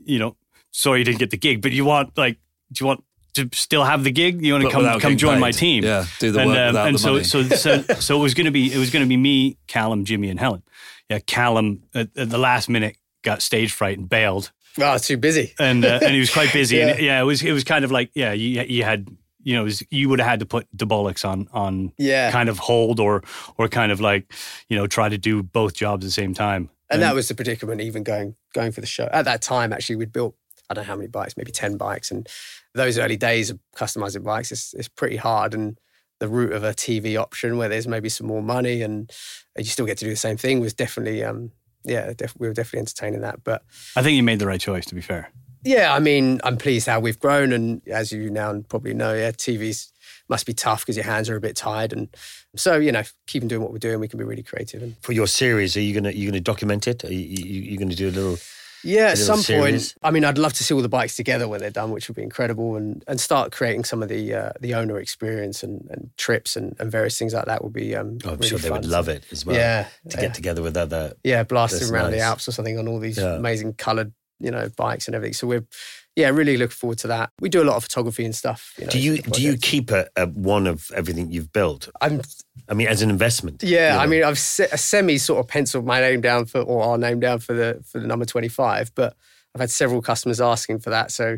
[0.05, 0.35] you know,
[0.71, 2.37] sorry you didn't get the gig, but you want like,
[2.71, 3.03] do you want?"
[3.35, 5.39] To still have the gig, you want to But come come join paid.
[5.41, 5.83] my team.
[5.83, 7.23] Yeah, do the and, work um, without and the so, money.
[7.25, 10.39] so so so it was gonna be it was gonna be me, Calum, Jimmy, and
[10.39, 10.63] Helen.
[11.09, 15.53] Yeah, Calum at, at the last minute got stage fright and bailed, Oh, too busy.
[15.59, 16.81] and uh, and he was quite busy.
[16.81, 17.05] And Yeah.
[17.05, 19.07] yeah, it was it was kind of like yeah, you you had
[19.43, 22.31] you know it was, you would have had to put the bollocks on on Yeah.
[22.31, 23.23] kind of hold or
[23.57, 24.31] or kind of like
[24.69, 26.69] you know try to do both jobs at the same time.
[26.89, 29.09] And that was the predicament, even going going for the show.
[29.11, 30.35] At that time, actually, we'd built
[30.69, 32.27] I don't know how many bikes, maybe ten bikes, and
[32.73, 35.53] those early days of customizing bikes is it's pretty hard.
[35.53, 35.77] And
[36.19, 39.11] the route of a TV option where there's maybe some more money and
[39.57, 41.51] you still get to do the same thing was definitely um
[41.85, 43.43] yeah def- we were definitely entertaining that.
[43.43, 43.63] But
[43.95, 44.85] I think you made the right choice.
[44.87, 45.31] To be fair,
[45.63, 49.31] yeah, I mean, I'm pleased how we've grown, and as you now probably know, yeah,
[49.31, 49.91] TVs
[50.27, 52.07] must be tough because your hands are a bit tired, and
[52.55, 54.83] so you know, keeping doing what we're doing, we can be really creative.
[54.83, 57.03] And For your series, are you gonna you gonna document it?
[57.03, 58.37] Are you, you, you gonna do a little?
[58.85, 59.93] Yeah, at some series.
[59.93, 62.07] point, I mean, I'd love to see all the bikes together when they're done, which
[62.07, 65.87] would be incredible, and and start creating some of the uh, the owner experience and,
[65.89, 67.95] and trips and, and various things like that would be.
[67.95, 69.55] Um, Oh, I'm really sure they would love it as well.
[69.57, 70.21] Yeah, to yeah.
[70.21, 71.13] get together with other.
[71.23, 72.19] yeah, blasting around the.
[72.19, 73.35] Alps or something on all these Yeah.
[73.35, 75.33] amazing coloured, you know, bikes and everything.
[75.33, 75.65] So we're,
[76.15, 77.29] yeah, really looking forward to that.
[77.41, 78.73] We do a lot of photography and stuff.
[78.77, 81.89] You know, Do you do you keep a, a one of everything you've built?
[82.01, 82.21] I'm
[82.69, 83.61] I mean, as an investment.
[83.63, 86.61] Yeah, you I mean, I've se- a semi sort of penciled my name down for,
[86.61, 89.15] or our name down for the for the number twenty five, but
[89.53, 91.11] I've had several customers asking for that.
[91.11, 91.37] So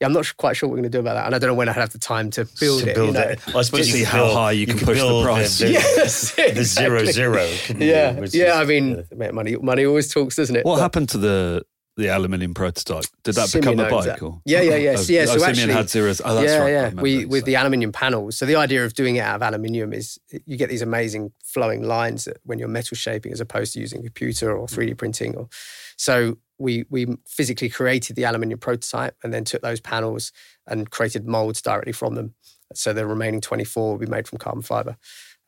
[0.00, 1.48] yeah, I'm not quite sure what we're going to do about that, and I don't
[1.48, 2.94] know when I have the time to build to it.
[2.94, 3.20] build you know.
[3.28, 3.46] it.
[3.46, 5.22] Well, I suppose Just you see could how build- high you can could push the
[5.22, 5.58] price.
[5.58, 7.12] The, Yes, the zero exactly.
[7.12, 7.48] zero.
[7.66, 7.88] couldn't you?
[7.88, 8.46] Yeah, Which yeah.
[8.52, 10.64] is, I mean, uh, money money always talks, doesn't it?
[10.66, 11.62] What But- happened to the
[11.96, 13.06] the aluminium prototype?
[13.24, 14.22] Did that Simeon become a bike?
[14.22, 14.40] Or?
[14.44, 14.90] Yeah, yeah, yeah.
[14.92, 16.20] Oh, So, yeah, oh, so Simeon actually- had zeros.
[16.24, 16.70] Oh, that's yeah, right.
[16.70, 17.00] Yeah.
[17.00, 18.36] We with the aluminium panels.
[18.36, 21.82] So the idea of doing it out of aluminium is you get these amazing flowing
[21.82, 24.98] lines when you're metal shaping as opposed to using computer or 3D mm.
[24.98, 25.36] printing.
[25.36, 25.48] Or
[25.96, 30.32] so we we physically created the aluminium prototype and then took those panels
[30.66, 32.34] and created molds directly from them.
[32.74, 34.96] So the remaining 24 will be made from carbon fiber.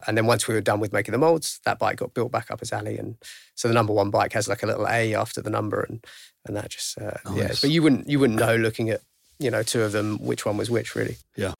[0.07, 2.51] And then once we were done with making the molds, that bike got built back
[2.51, 2.99] up as Ali.
[2.99, 3.16] And
[3.57, 6.05] so the number one bike has like a little A after the number, and
[6.49, 7.49] and that just uh, yeah.
[7.49, 9.01] But you wouldn't you wouldn't know looking at
[9.38, 11.16] you know two of them which one was which really.
[11.36, 11.55] Yeah.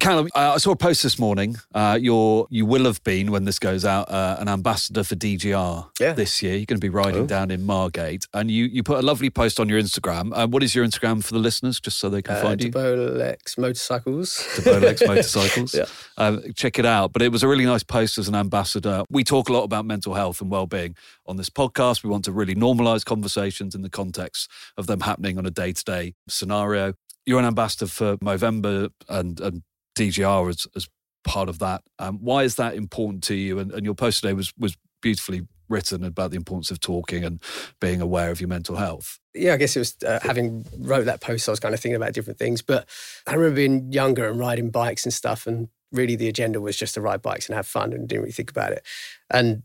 [0.00, 1.56] Calum, uh, I saw a post this morning.
[1.74, 5.88] Uh, you're, you will have been, when this goes out, uh, an ambassador for DGR
[6.00, 6.12] Yeah.
[6.12, 6.54] this year.
[6.56, 7.26] You're going to be riding Oh.
[7.26, 8.26] down in Margate.
[8.34, 10.32] And you, you put a lovely post on your Instagram.
[10.34, 12.70] Uh, what is your Instagram for the listeners, just so they can Uh, find you?
[12.70, 14.36] DeBolex motorcycles.
[14.58, 15.74] Bolex Motorcycles.
[15.74, 15.84] Yeah.
[16.16, 17.12] Um, check it out.
[17.12, 19.04] But it was a really nice post as an ambassador.
[19.10, 22.02] We talk a lot about mental health and well-being on this podcast.
[22.02, 26.14] We want to really normalize conversations in the context of them happening on a day-to-day
[26.28, 26.94] scenario.
[27.26, 29.62] You're an ambassador for Movember and, and
[29.94, 30.88] DGR as, as
[31.24, 31.82] part of that.
[31.98, 33.58] Um, why is that important to you?
[33.58, 37.42] And, and your post today was was beautifully written about the importance of talking and
[37.80, 39.18] being aware of your mental health.
[39.34, 41.48] yeah, I guess it was uh, having wrote that post.
[41.48, 42.88] I was kind of thinking about different things, but
[43.26, 46.94] I remember being younger and riding bikes and stuff, and really the agenda was just
[46.94, 48.84] to ride bikes and have fun, and didn't really think about it.
[49.30, 49.62] And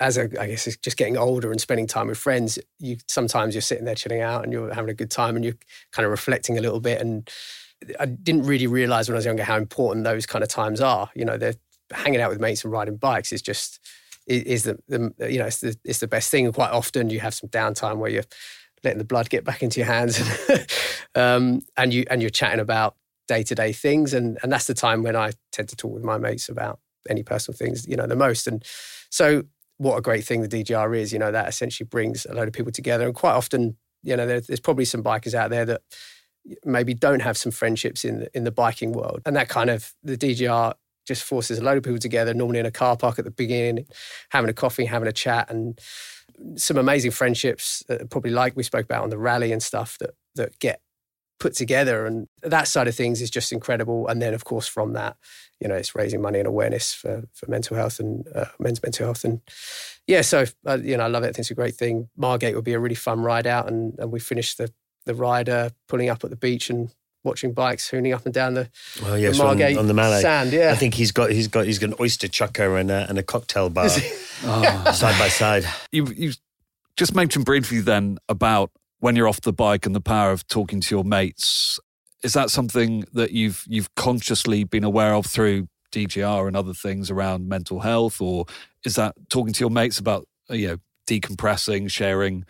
[0.00, 3.54] as I, I guess it's just getting older and spending time with friends, you sometimes
[3.54, 5.58] you're sitting there chilling out and you're having a good time and you're
[5.92, 7.00] kind of reflecting a little bit.
[7.00, 7.28] And
[7.98, 11.10] I didn't really realize when I was younger how important those kind of times are.
[11.14, 11.54] You know, they're
[11.92, 13.80] hanging out with mates and riding bikes is just
[14.26, 16.44] is, the, the you know it's the it's the best thing.
[16.44, 18.24] And quite often you have some downtime where you're
[18.84, 20.20] letting the blood get back into your hands,
[21.14, 22.96] um, and you and you're chatting about
[23.28, 26.04] day to day things, and and that's the time when I tend to talk with
[26.04, 26.78] my mates about
[27.08, 28.46] any personal things, you know, the most.
[28.46, 28.64] And
[29.10, 29.44] so,
[29.78, 32.54] what a great thing the DGR is, you know, that essentially brings a load of
[32.54, 35.82] people together, and quite often, you know, there, there's probably some bikers out there that
[36.64, 39.92] maybe don't have some friendships in the, in the biking world, and that kind of
[40.02, 40.74] the DGR
[41.06, 43.86] just forces a load of people together, normally in a car park at the beginning,
[44.30, 45.80] having a coffee, having a chat, and
[46.56, 50.10] some amazing friendships, uh, probably like we spoke about on the rally and stuff that
[50.36, 50.80] that get
[51.38, 54.06] put together, and that side of things is just incredible.
[54.06, 55.16] And then, of course, from that,
[55.58, 59.06] you know, it's raising money and awareness for for mental health and uh, men's mental
[59.06, 59.40] health, and
[60.06, 61.28] yeah, so uh, you know, I love it.
[61.28, 62.08] I think it's a great thing.
[62.16, 64.72] Margate would be a really fun ride out, and, and we finished the
[65.06, 66.90] the rider pulling up at the beach and
[67.22, 68.70] watching bikes hooning up and down the,
[69.04, 70.22] Oh yes, on, Margate on the Mallet.
[70.22, 70.52] sand.
[70.52, 73.18] Yeah, I think he's got he's got he's got an oyster chucker and a, and
[73.18, 73.88] a cocktail bar
[74.44, 74.90] Oh.
[74.94, 75.64] side by side.
[75.92, 76.32] you you
[76.96, 78.70] just mentioned briefly then about
[79.00, 81.78] when you're off the bike and the power of talking to your mates.
[82.22, 87.10] Is that something that you've you've consciously been aware of through DGR and other things
[87.10, 88.44] around mental health, or
[88.84, 90.76] is that talking to your mates about uh, you know
[91.06, 92.44] decompressing, sharing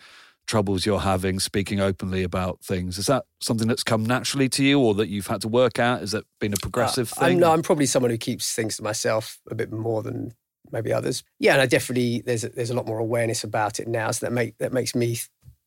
[0.47, 2.97] troubles you're having, speaking openly about things?
[2.97, 6.01] Is that something that's come naturally to you, or that you've had to work out?
[6.01, 7.39] Has that been a progressive Uh, I'm, thing?
[7.39, 10.33] no, I'm probably someone who keeps things to myself a bit more than
[10.71, 11.23] maybe others.
[11.39, 14.25] Yeah, and I definitely there's a, there's a lot more awareness about it now, so
[14.25, 15.17] that make that makes me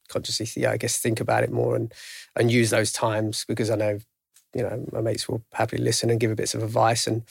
[0.09, 1.93] consciously, yeah, I guess think about it more and
[2.37, 3.99] and use those times because I know,
[4.55, 7.23] you know, my mates will happily listen and give a bits of advice and.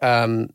[0.00, 0.48] Um,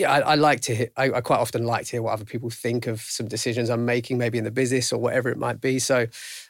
[0.00, 0.90] yeah, I, I like to hear.
[0.96, 3.84] I, I quite often like to hear what other people think of some decisions I'm
[3.84, 5.78] making, maybe in the business or whatever it might be.
[5.78, 6.06] So,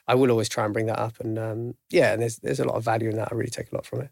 [0.06, 1.18] I will always try and bring that up.
[1.20, 3.28] And um, yeah, and there's there's a lot of value in that.
[3.30, 4.10] I really take a lot from it.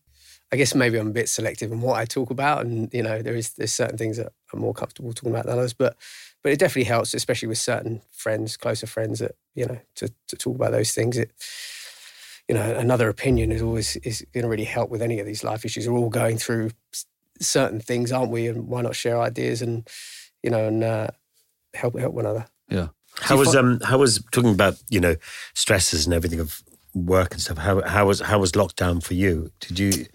[0.50, 3.22] I guess maybe I'm a bit selective in what I talk about, and you know,
[3.22, 5.72] there is there's certain things that I'm more comfortable talking about than others.
[5.72, 5.96] But
[6.42, 10.36] but it definitely helps, especially with certain friends, closer friends, that you know, to to
[10.36, 11.16] talk about those things.
[11.16, 11.30] It
[12.48, 15.44] you know, another opinion is always is going to really help with any of these
[15.44, 15.88] life issues.
[15.88, 16.70] We're all going through
[17.40, 18.46] certain things, aren't we?
[18.48, 19.88] And why not share ideas and
[20.42, 21.08] you know and uh,
[21.74, 22.46] help help one another.
[22.70, 22.88] yeah.
[23.20, 25.16] How was um how was talking about you know
[25.54, 26.62] stresses and everything of
[26.94, 27.58] work and stuff?
[27.58, 29.50] How how was how was lockdown for you?
[29.60, 30.06] Did you?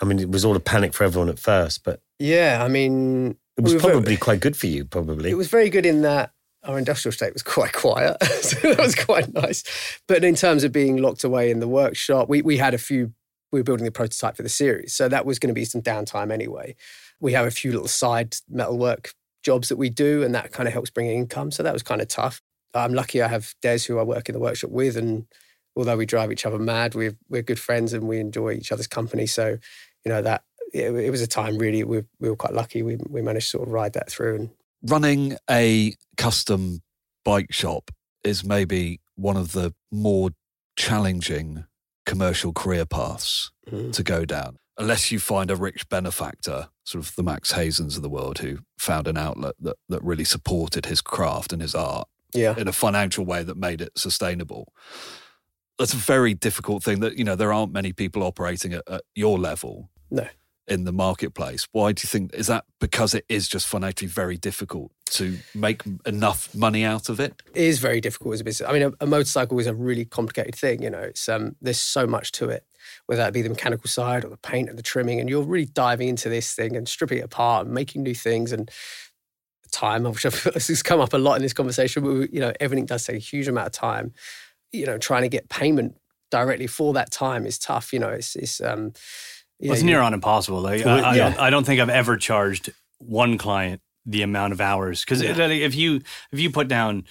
[0.00, 3.36] I mean, it was all a panic for everyone at first, but Yeah, I mean,
[3.56, 4.84] it was we were very- probably quite good for you.
[4.84, 5.30] Probably.
[5.30, 6.30] It was very good in that
[6.62, 9.64] our industrial state was quite quiet, so that was quite nice.
[10.06, 13.12] But in terms of being locked away in the workshop, we we had a few.
[13.52, 15.82] We were building the prototype for the series, so that was going to be some
[15.82, 16.76] downtime anyway.
[17.20, 20.72] We have a few little side metalwork jobs that we do, and that kind of
[20.72, 21.50] helps bring income.
[21.50, 22.42] So that was kind of tough.
[22.74, 25.26] I'm lucky I have Des, who I work in the workshop with, and
[25.76, 28.86] although we drive each other mad, we're we're good friends and we enjoy each other's
[28.86, 29.26] company.
[29.26, 29.58] So
[30.04, 30.42] you know that
[30.72, 32.82] it, it was a time really we we were quite lucky.
[32.82, 34.50] We we managed to sort of ride that through and
[34.82, 36.80] running a custom
[37.24, 37.90] bike shop
[38.24, 40.30] is maybe one of the more
[40.76, 41.64] challenging
[42.08, 43.92] commercial career paths Mm.
[43.92, 44.56] to go down.
[44.78, 48.60] Unless you find a rich benefactor, sort of the Max Hazans of the world, who
[48.78, 52.54] found an outlet that, that really supported his craft and his art yeah.
[52.56, 54.72] in a financial way that made it sustainable.
[55.78, 59.02] That's a very difficult thing that, you know, there aren't many people operating at, at
[59.14, 59.90] your level.
[60.10, 60.26] No.
[60.68, 61.66] In the marketplace.
[61.72, 65.82] Why do you think is that because it is just financially very difficult to make
[66.06, 67.42] enough money out of it?
[67.54, 68.68] It is very difficult as a business.
[68.68, 70.82] I mean, a, a motorcycle is a really complicated thing.
[70.82, 72.64] You know, it's um, there's so much to it,
[73.06, 75.66] whether that be the mechanical side or the paint and the trimming, and you're really
[75.66, 78.70] diving into this thing and stripping it apart and making new things and
[79.70, 82.02] time, which has come up a lot in this conversation.
[82.02, 84.12] But you know, everything does take a huge amount of time.
[84.72, 85.96] You know, trying to get payment
[86.30, 87.92] directly for that time is tough.
[87.92, 88.92] You know, it's it's um,
[89.60, 90.60] yeah, it's near on impossible.
[90.60, 94.60] Like, I, I, don't, I don't think I've ever charged one client the amount of
[94.60, 95.36] hours because yeah.
[95.36, 96.00] if you
[96.32, 97.04] if you put down,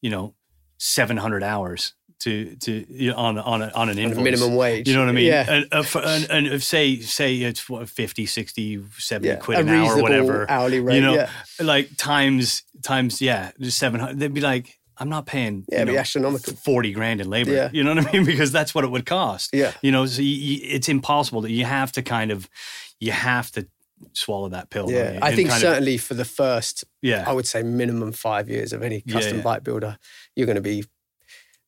[0.00, 0.34] you know,
[0.78, 4.88] seven hundred hours to to you know, on on a, on an invoice, minimum wage.
[4.88, 5.26] You know what I mean?
[5.26, 5.44] Yeah.
[5.48, 9.36] And, uh, for, and, and, if say say it's what, 50, 60, 70 yeah.
[9.36, 10.96] quid an hour or whatever hourly rate.
[10.96, 11.30] You know, yeah.
[11.60, 14.18] like times times yeah, just seven hundred.
[14.18, 17.52] They'd be like, I'm not paying yeah, you know, astronomical forty grand in labor.
[17.52, 17.70] Yeah.
[17.72, 18.24] You know what I mean?
[18.32, 19.50] Because that's what it would cost.
[19.52, 22.48] Yeah, you know, so you, you, it's impossible that you have to kind of
[23.00, 23.66] you have to
[24.12, 24.90] swallow that pill.
[24.90, 28.72] Yeah, I think certainly of, for the first, yeah, I would say minimum five years
[28.72, 29.42] of any custom yeah, yeah.
[29.42, 29.98] bike builder,
[30.36, 30.84] you're going to be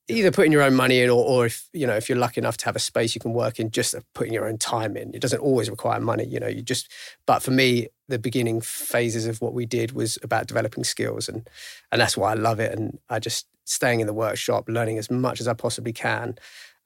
[0.08, 2.56] either putting your own money in or, or if you know if you're lucky enough
[2.58, 5.14] to have a space you can work in just putting your own time in.
[5.14, 6.90] It doesn't always require money you know you just
[7.26, 11.48] but for me the beginning phases of what we did was about developing skills and
[11.90, 12.76] and that's why i love it.
[12.76, 16.36] And i just staying in the workshop learning as much as i possibly can.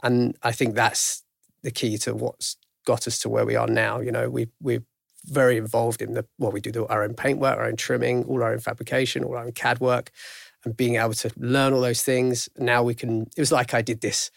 [0.03, 1.25] And i think that's
[1.63, 4.01] the key to what's got us to where we are now.
[4.01, 4.85] You know we we're
[5.25, 8.53] very involved in the what we do our own paintwork our own trimming all our
[8.53, 10.11] own fabrication all our own cad work
[10.69, 12.49] and being able to learn all those things.
[12.59, 14.31] Now we can, it was like I did this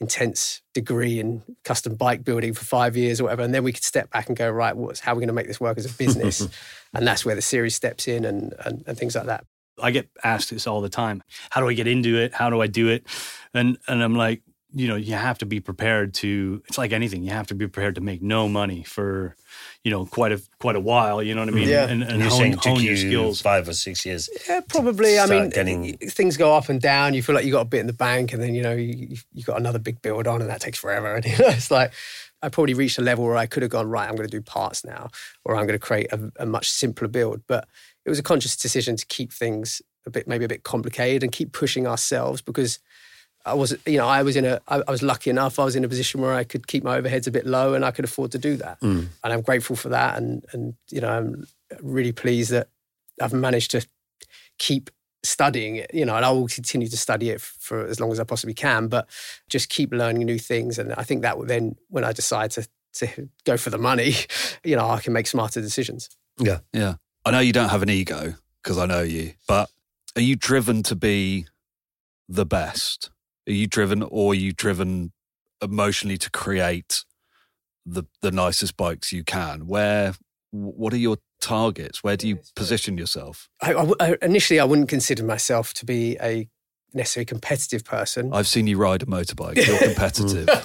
[0.00, 3.42] intense degree in custom bike building for five years or whatever.
[3.42, 5.34] And then we could step back and go, right, what's, how are we going to
[5.34, 6.46] make this work as a business?
[6.94, 9.44] and that's where the series steps in and, and, and things like that.
[9.80, 11.22] I get asked this all the time.
[11.50, 12.34] How do I get into it?
[12.34, 13.06] How do I do it?
[13.54, 14.42] And and I'm like,
[14.74, 16.62] you know, you have to be prepared to.
[16.68, 17.22] It's like anything.
[17.22, 19.34] You have to be prepared to make no money for,
[19.82, 21.22] you know, quite a quite a while.
[21.22, 21.68] You know what I mean?
[21.68, 21.84] Yeah.
[21.88, 23.40] And, and, And you're hone, saying it took hone your skills.
[23.40, 24.28] five or six years.
[24.48, 25.18] Yeah, probably.
[25.18, 27.14] I mean, getting- things go up and down.
[27.14, 29.16] You feel like you got a bit in the bank, and then you know you
[29.32, 31.14] you got another big build on, and that takes forever.
[31.16, 31.92] And you know, it's like
[32.42, 34.08] I probably reached a level where I could have gone right.
[34.08, 35.08] I'm going to do parts now,
[35.44, 37.40] or I'm going to create a, a much simpler build.
[37.46, 37.66] But
[38.04, 41.32] it was a conscious decision to keep things a bit maybe a bit complicated and
[41.32, 42.78] keep pushing ourselves because
[43.50, 45.76] I was you know I was in a I, I was lucky enough I was
[45.76, 48.04] in a position where I could keep my overheads a bit low and I could
[48.04, 49.08] afford to do that Mm.
[49.24, 51.46] and I'm grateful for that and and you know I'm
[51.82, 52.68] really pleased that
[53.20, 53.86] I've managed to
[54.58, 54.90] keep
[55.24, 58.20] studying it you know and I will continue to study it for as long as
[58.20, 59.08] I possibly can but
[59.48, 62.66] just keep learning new things and I think that would then when I decide to
[62.94, 64.14] to go for the money
[64.64, 66.08] you know I can make smarter decisions
[66.40, 66.60] Yeah.
[66.72, 66.94] Yeah.
[67.24, 69.68] I know you don't have an ego because I know you, but
[70.16, 71.46] are you driven to be
[72.28, 73.10] the best?
[73.48, 75.12] Are you driven or are you driven
[75.62, 77.04] emotionally to create
[77.86, 79.66] the the nicest bikes you can?
[79.66, 80.14] Where
[80.50, 82.02] what are your targets?
[82.04, 83.48] Where do you position yourself?
[83.62, 86.48] I, I w- I- initially I wouldn't consider myself to be a
[86.94, 89.56] necessarily competitive person I've seen you ride a motorbike.
[89.66, 90.48] You're competitive.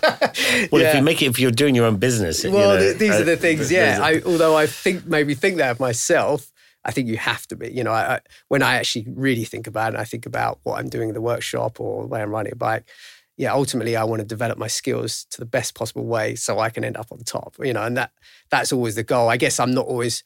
[0.72, 0.90] Well, Yeah.
[0.90, 3.12] if you make it, if you're doing your own business, you well, know, th- these
[3.12, 3.72] uh, are the things.
[3.72, 6.52] Yeah, a- I, although I think maybe think that of myself,
[6.86, 7.72] I think you have to be.
[7.72, 8.20] You know, I, I,
[8.50, 11.22] when I actually really think about it, I think about what I'm doing in the
[11.22, 12.86] workshop or the way I'm riding a bike.
[13.38, 16.70] Yeah, ultimately, I want to develop my skills to the best possible way so I
[16.70, 17.56] can end up on top.
[17.60, 18.12] You know, and that
[18.50, 19.30] that's always the goal.
[19.30, 20.24] I guess I'm not always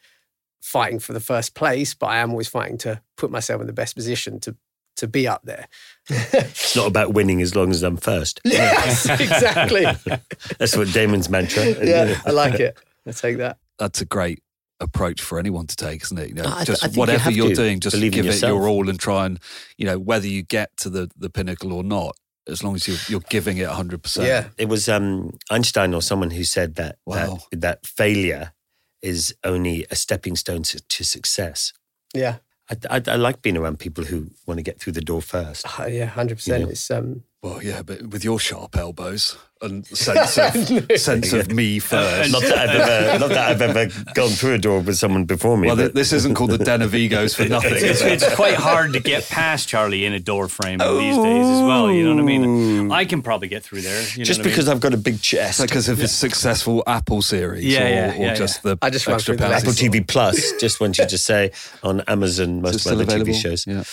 [0.62, 3.74] fighting for the first place, but I am always fighting to put myself in the
[3.74, 4.56] best position to
[4.98, 5.68] to be up there.
[6.10, 8.42] it's not about winning as long as I'm first.
[8.46, 9.86] yes, exactly.
[10.58, 11.86] That's what Damon's mantra.
[11.86, 12.78] yeah, I like it.
[13.06, 13.60] I take that.
[13.78, 14.42] That's a great
[14.80, 16.30] approch for anyone to take, isn't it?
[16.30, 18.50] You know, I just I think whatever have you're to doing, just give it yourself.
[18.52, 19.40] your all and try and,
[19.78, 22.16] you know, whether you get to the, the pinnacle or not,
[22.48, 24.26] as long as you're, you're giving it 100%.
[24.26, 24.50] Yeah.
[24.58, 27.40] It was um, Einstein or someone who said that, Wow.
[27.52, 28.54] that that failure
[29.02, 31.74] is only a stepping stone to, to success.
[32.14, 32.38] Yeah.
[32.70, 35.80] I, I, I like being around people who want to get through the door first.
[35.80, 36.64] Uh, yeah, hundred percent.
[36.64, 36.70] Yeah.
[36.70, 41.78] It's um, Well, yeah, but with your sharp elbows and sense of, sense of me
[41.80, 42.32] first.
[42.32, 45.56] Not that I've ever, not that I've ever gone through a door with someone before
[45.56, 45.68] me.
[45.68, 47.74] well, but this isn't called the den of egos for nothing.
[47.76, 51.62] It's, it's quite hard to get past Charley in a door frame these days as
[51.62, 51.92] well.
[51.92, 52.92] You know what I mean?
[52.92, 54.02] I can probably get through there.
[54.14, 54.52] You know just what I mean?
[54.54, 55.62] because I've got a big chest.
[55.62, 59.08] Because of his successful Apple series, Yeah, or, yeah, or yeah, just the I just
[59.08, 59.62] extra through pounds.
[59.62, 61.52] Apple Apple TV Plus, just want you to say
[61.84, 63.24] on Amazon, most of the other?
[63.24, 63.84] TV shows, Yeah.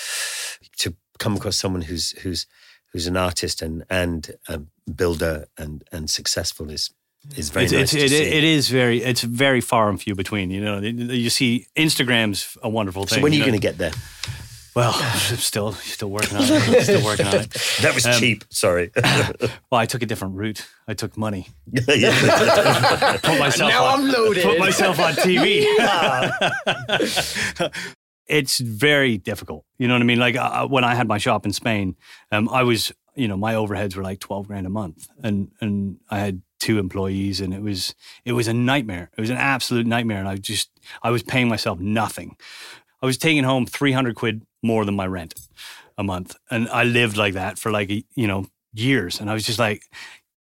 [0.79, 2.47] to come across someone who's who's
[2.95, 6.91] who's an artist and and a builder and and successful is
[7.37, 8.23] is very it's, nice it's, to it, see.
[8.23, 10.51] it is very it's very far and few between.
[10.51, 13.19] You know, you see Instagram's a wonderful thing.
[13.19, 13.47] so when are you know?
[13.47, 13.93] going to get there?
[14.75, 16.83] Well, still, still working on it.
[16.83, 17.53] Still working on it.
[17.83, 18.45] That was Um, cheap.
[18.51, 18.91] Sorry.
[19.71, 20.67] Well, I took a different route.
[20.89, 21.49] I took money.
[21.75, 21.87] Put
[23.39, 24.43] myself Now on, I'm loaded.
[24.43, 25.65] Put myself on TV.
[28.27, 29.65] It's very difficult.
[29.79, 30.19] You know what I mean?
[30.19, 31.97] Like uh, when I had my shop in Spain,
[32.33, 35.99] um, I was, you know, my overheads were like twelve grand a month, and and
[36.11, 37.95] I had two employees, and it was
[38.25, 39.11] it was a nightmare.
[39.17, 40.71] It was an absolute nightmare, and I just
[41.03, 42.37] I was paying myself nothing.
[43.03, 45.35] I was taking home three hundred quid more than my rent
[45.99, 49.45] a month, and I lived like that for like you know years, and I was
[49.45, 49.83] just like.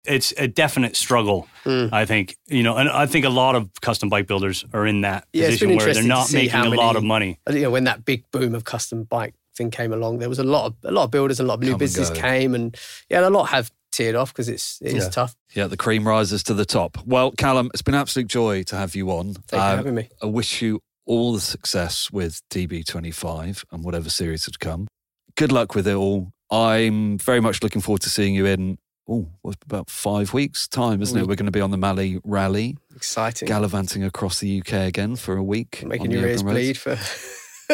[0.06, 2.36] It's a definite struggle, I think.
[2.48, 5.46] You know, and I think a lot of custom bike builders are in that Yeah,
[5.48, 7.40] position where they're not making how a lot of money.
[7.48, 10.40] I you know, when that big boom of custom bike thing came along, there was
[10.40, 12.56] a lot of a lot of builders and a lot of new Come and came,
[12.56, 12.78] and
[13.10, 15.10] yeah, and a lot have teared off because it's it is Yeah.
[15.10, 15.36] tough.
[15.54, 16.98] Yeah, the cream rises to the top.
[17.06, 19.36] Well, Calum, it's been an absolute joy to have you on.
[19.36, 20.10] Thank you for Um, having me.
[20.22, 24.88] I wish you all the success with DB25 and whatever series to come.
[25.36, 26.32] Good luck with it all.
[26.52, 28.78] I'm very much looking forward to seeing you in,
[29.08, 29.28] oh,
[29.66, 31.28] about five weeks' time, isn't it?
[31.28, 33.48] We're going to be on the Malle Rally, Exciting.
[33.48, 35.84] gallivanting across the UK again for a week.
[35.86, 36.54] Making your ears roads.
[36.54, 36.98] bleed for.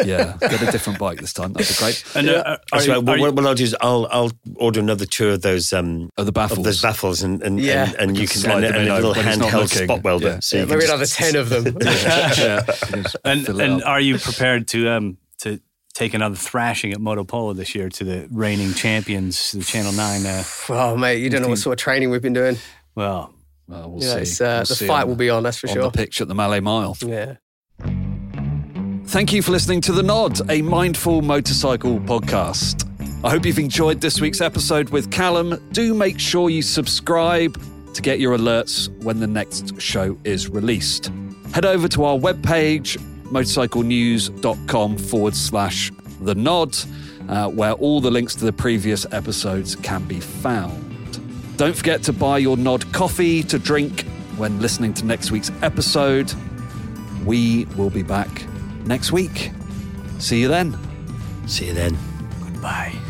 [0.04, 1.52] Yeah, get a different bike this time.
[1.52, 2.02] That'd be great.
[2.14, 4.78] And uh, are, That's you- Well, are what, what I'll do is I'll I'll order
[4.80, 6.58] another two of those um Oh, the baffles.
[6.58, 7.88] of those baffles and and Yeah.
[7.90, 10.04] and, and you can slide and, them and a little when he's not handheld spot
[10.04, 10.26] welder.
[10.28, 10.38] Yeah.
[10.40, 11.76] So Yeah, you can maybe just- another ten of them.
[12.38, 12.64] yeah.
[12.96, 13.88] You and and up.
[13.88, 15.19] are you prepared to um to
[16.00, 20.24] take another thrashing at Moto Polo this year to the reigning champions, the Channel Nine?
[20.24, 22.56] Uh, well, mate, you don't know what sort of training we've been doing.
[22.94, 23.34] well,
[23.68, 24.20] Well, we'll You know, see.
[24.22, 25.82] it's, uh, We'll the see fight on- will be on, that's for on sure.
[25.84, 26.96] the pitch at the Malle Mile.
[27.04, 27.34] Yeah.
[29.04, 32.86] Thank you for listening to The Nod, a mindful motorcycle podcast.
[33.22, 35.60] I hope you've enjoyed this week's episode with Calum.
[35.72, 37.60] Do make sure you subscribe
[37.92, 41.10] to get your alerts when the next show is released.
[41.52, 42.96] Head over to our webpage,
[43.30, 46.76] motorcyclenews.com forward slash The Nod,
[47.28, 50.86] uh, where all the links to the previous episodes can be found.
[51.56, 54.02] Don't forget to buy your Nod coffee to drink
[54.36, 56.32] when listening to next week's episode.
[57.24, 58.46] We will be back
[58.86, 59.50] next week.
[60.18, 60.76] See you then.
[61.46, 61.96] See you then.
[62.40, 63.09] goodbye.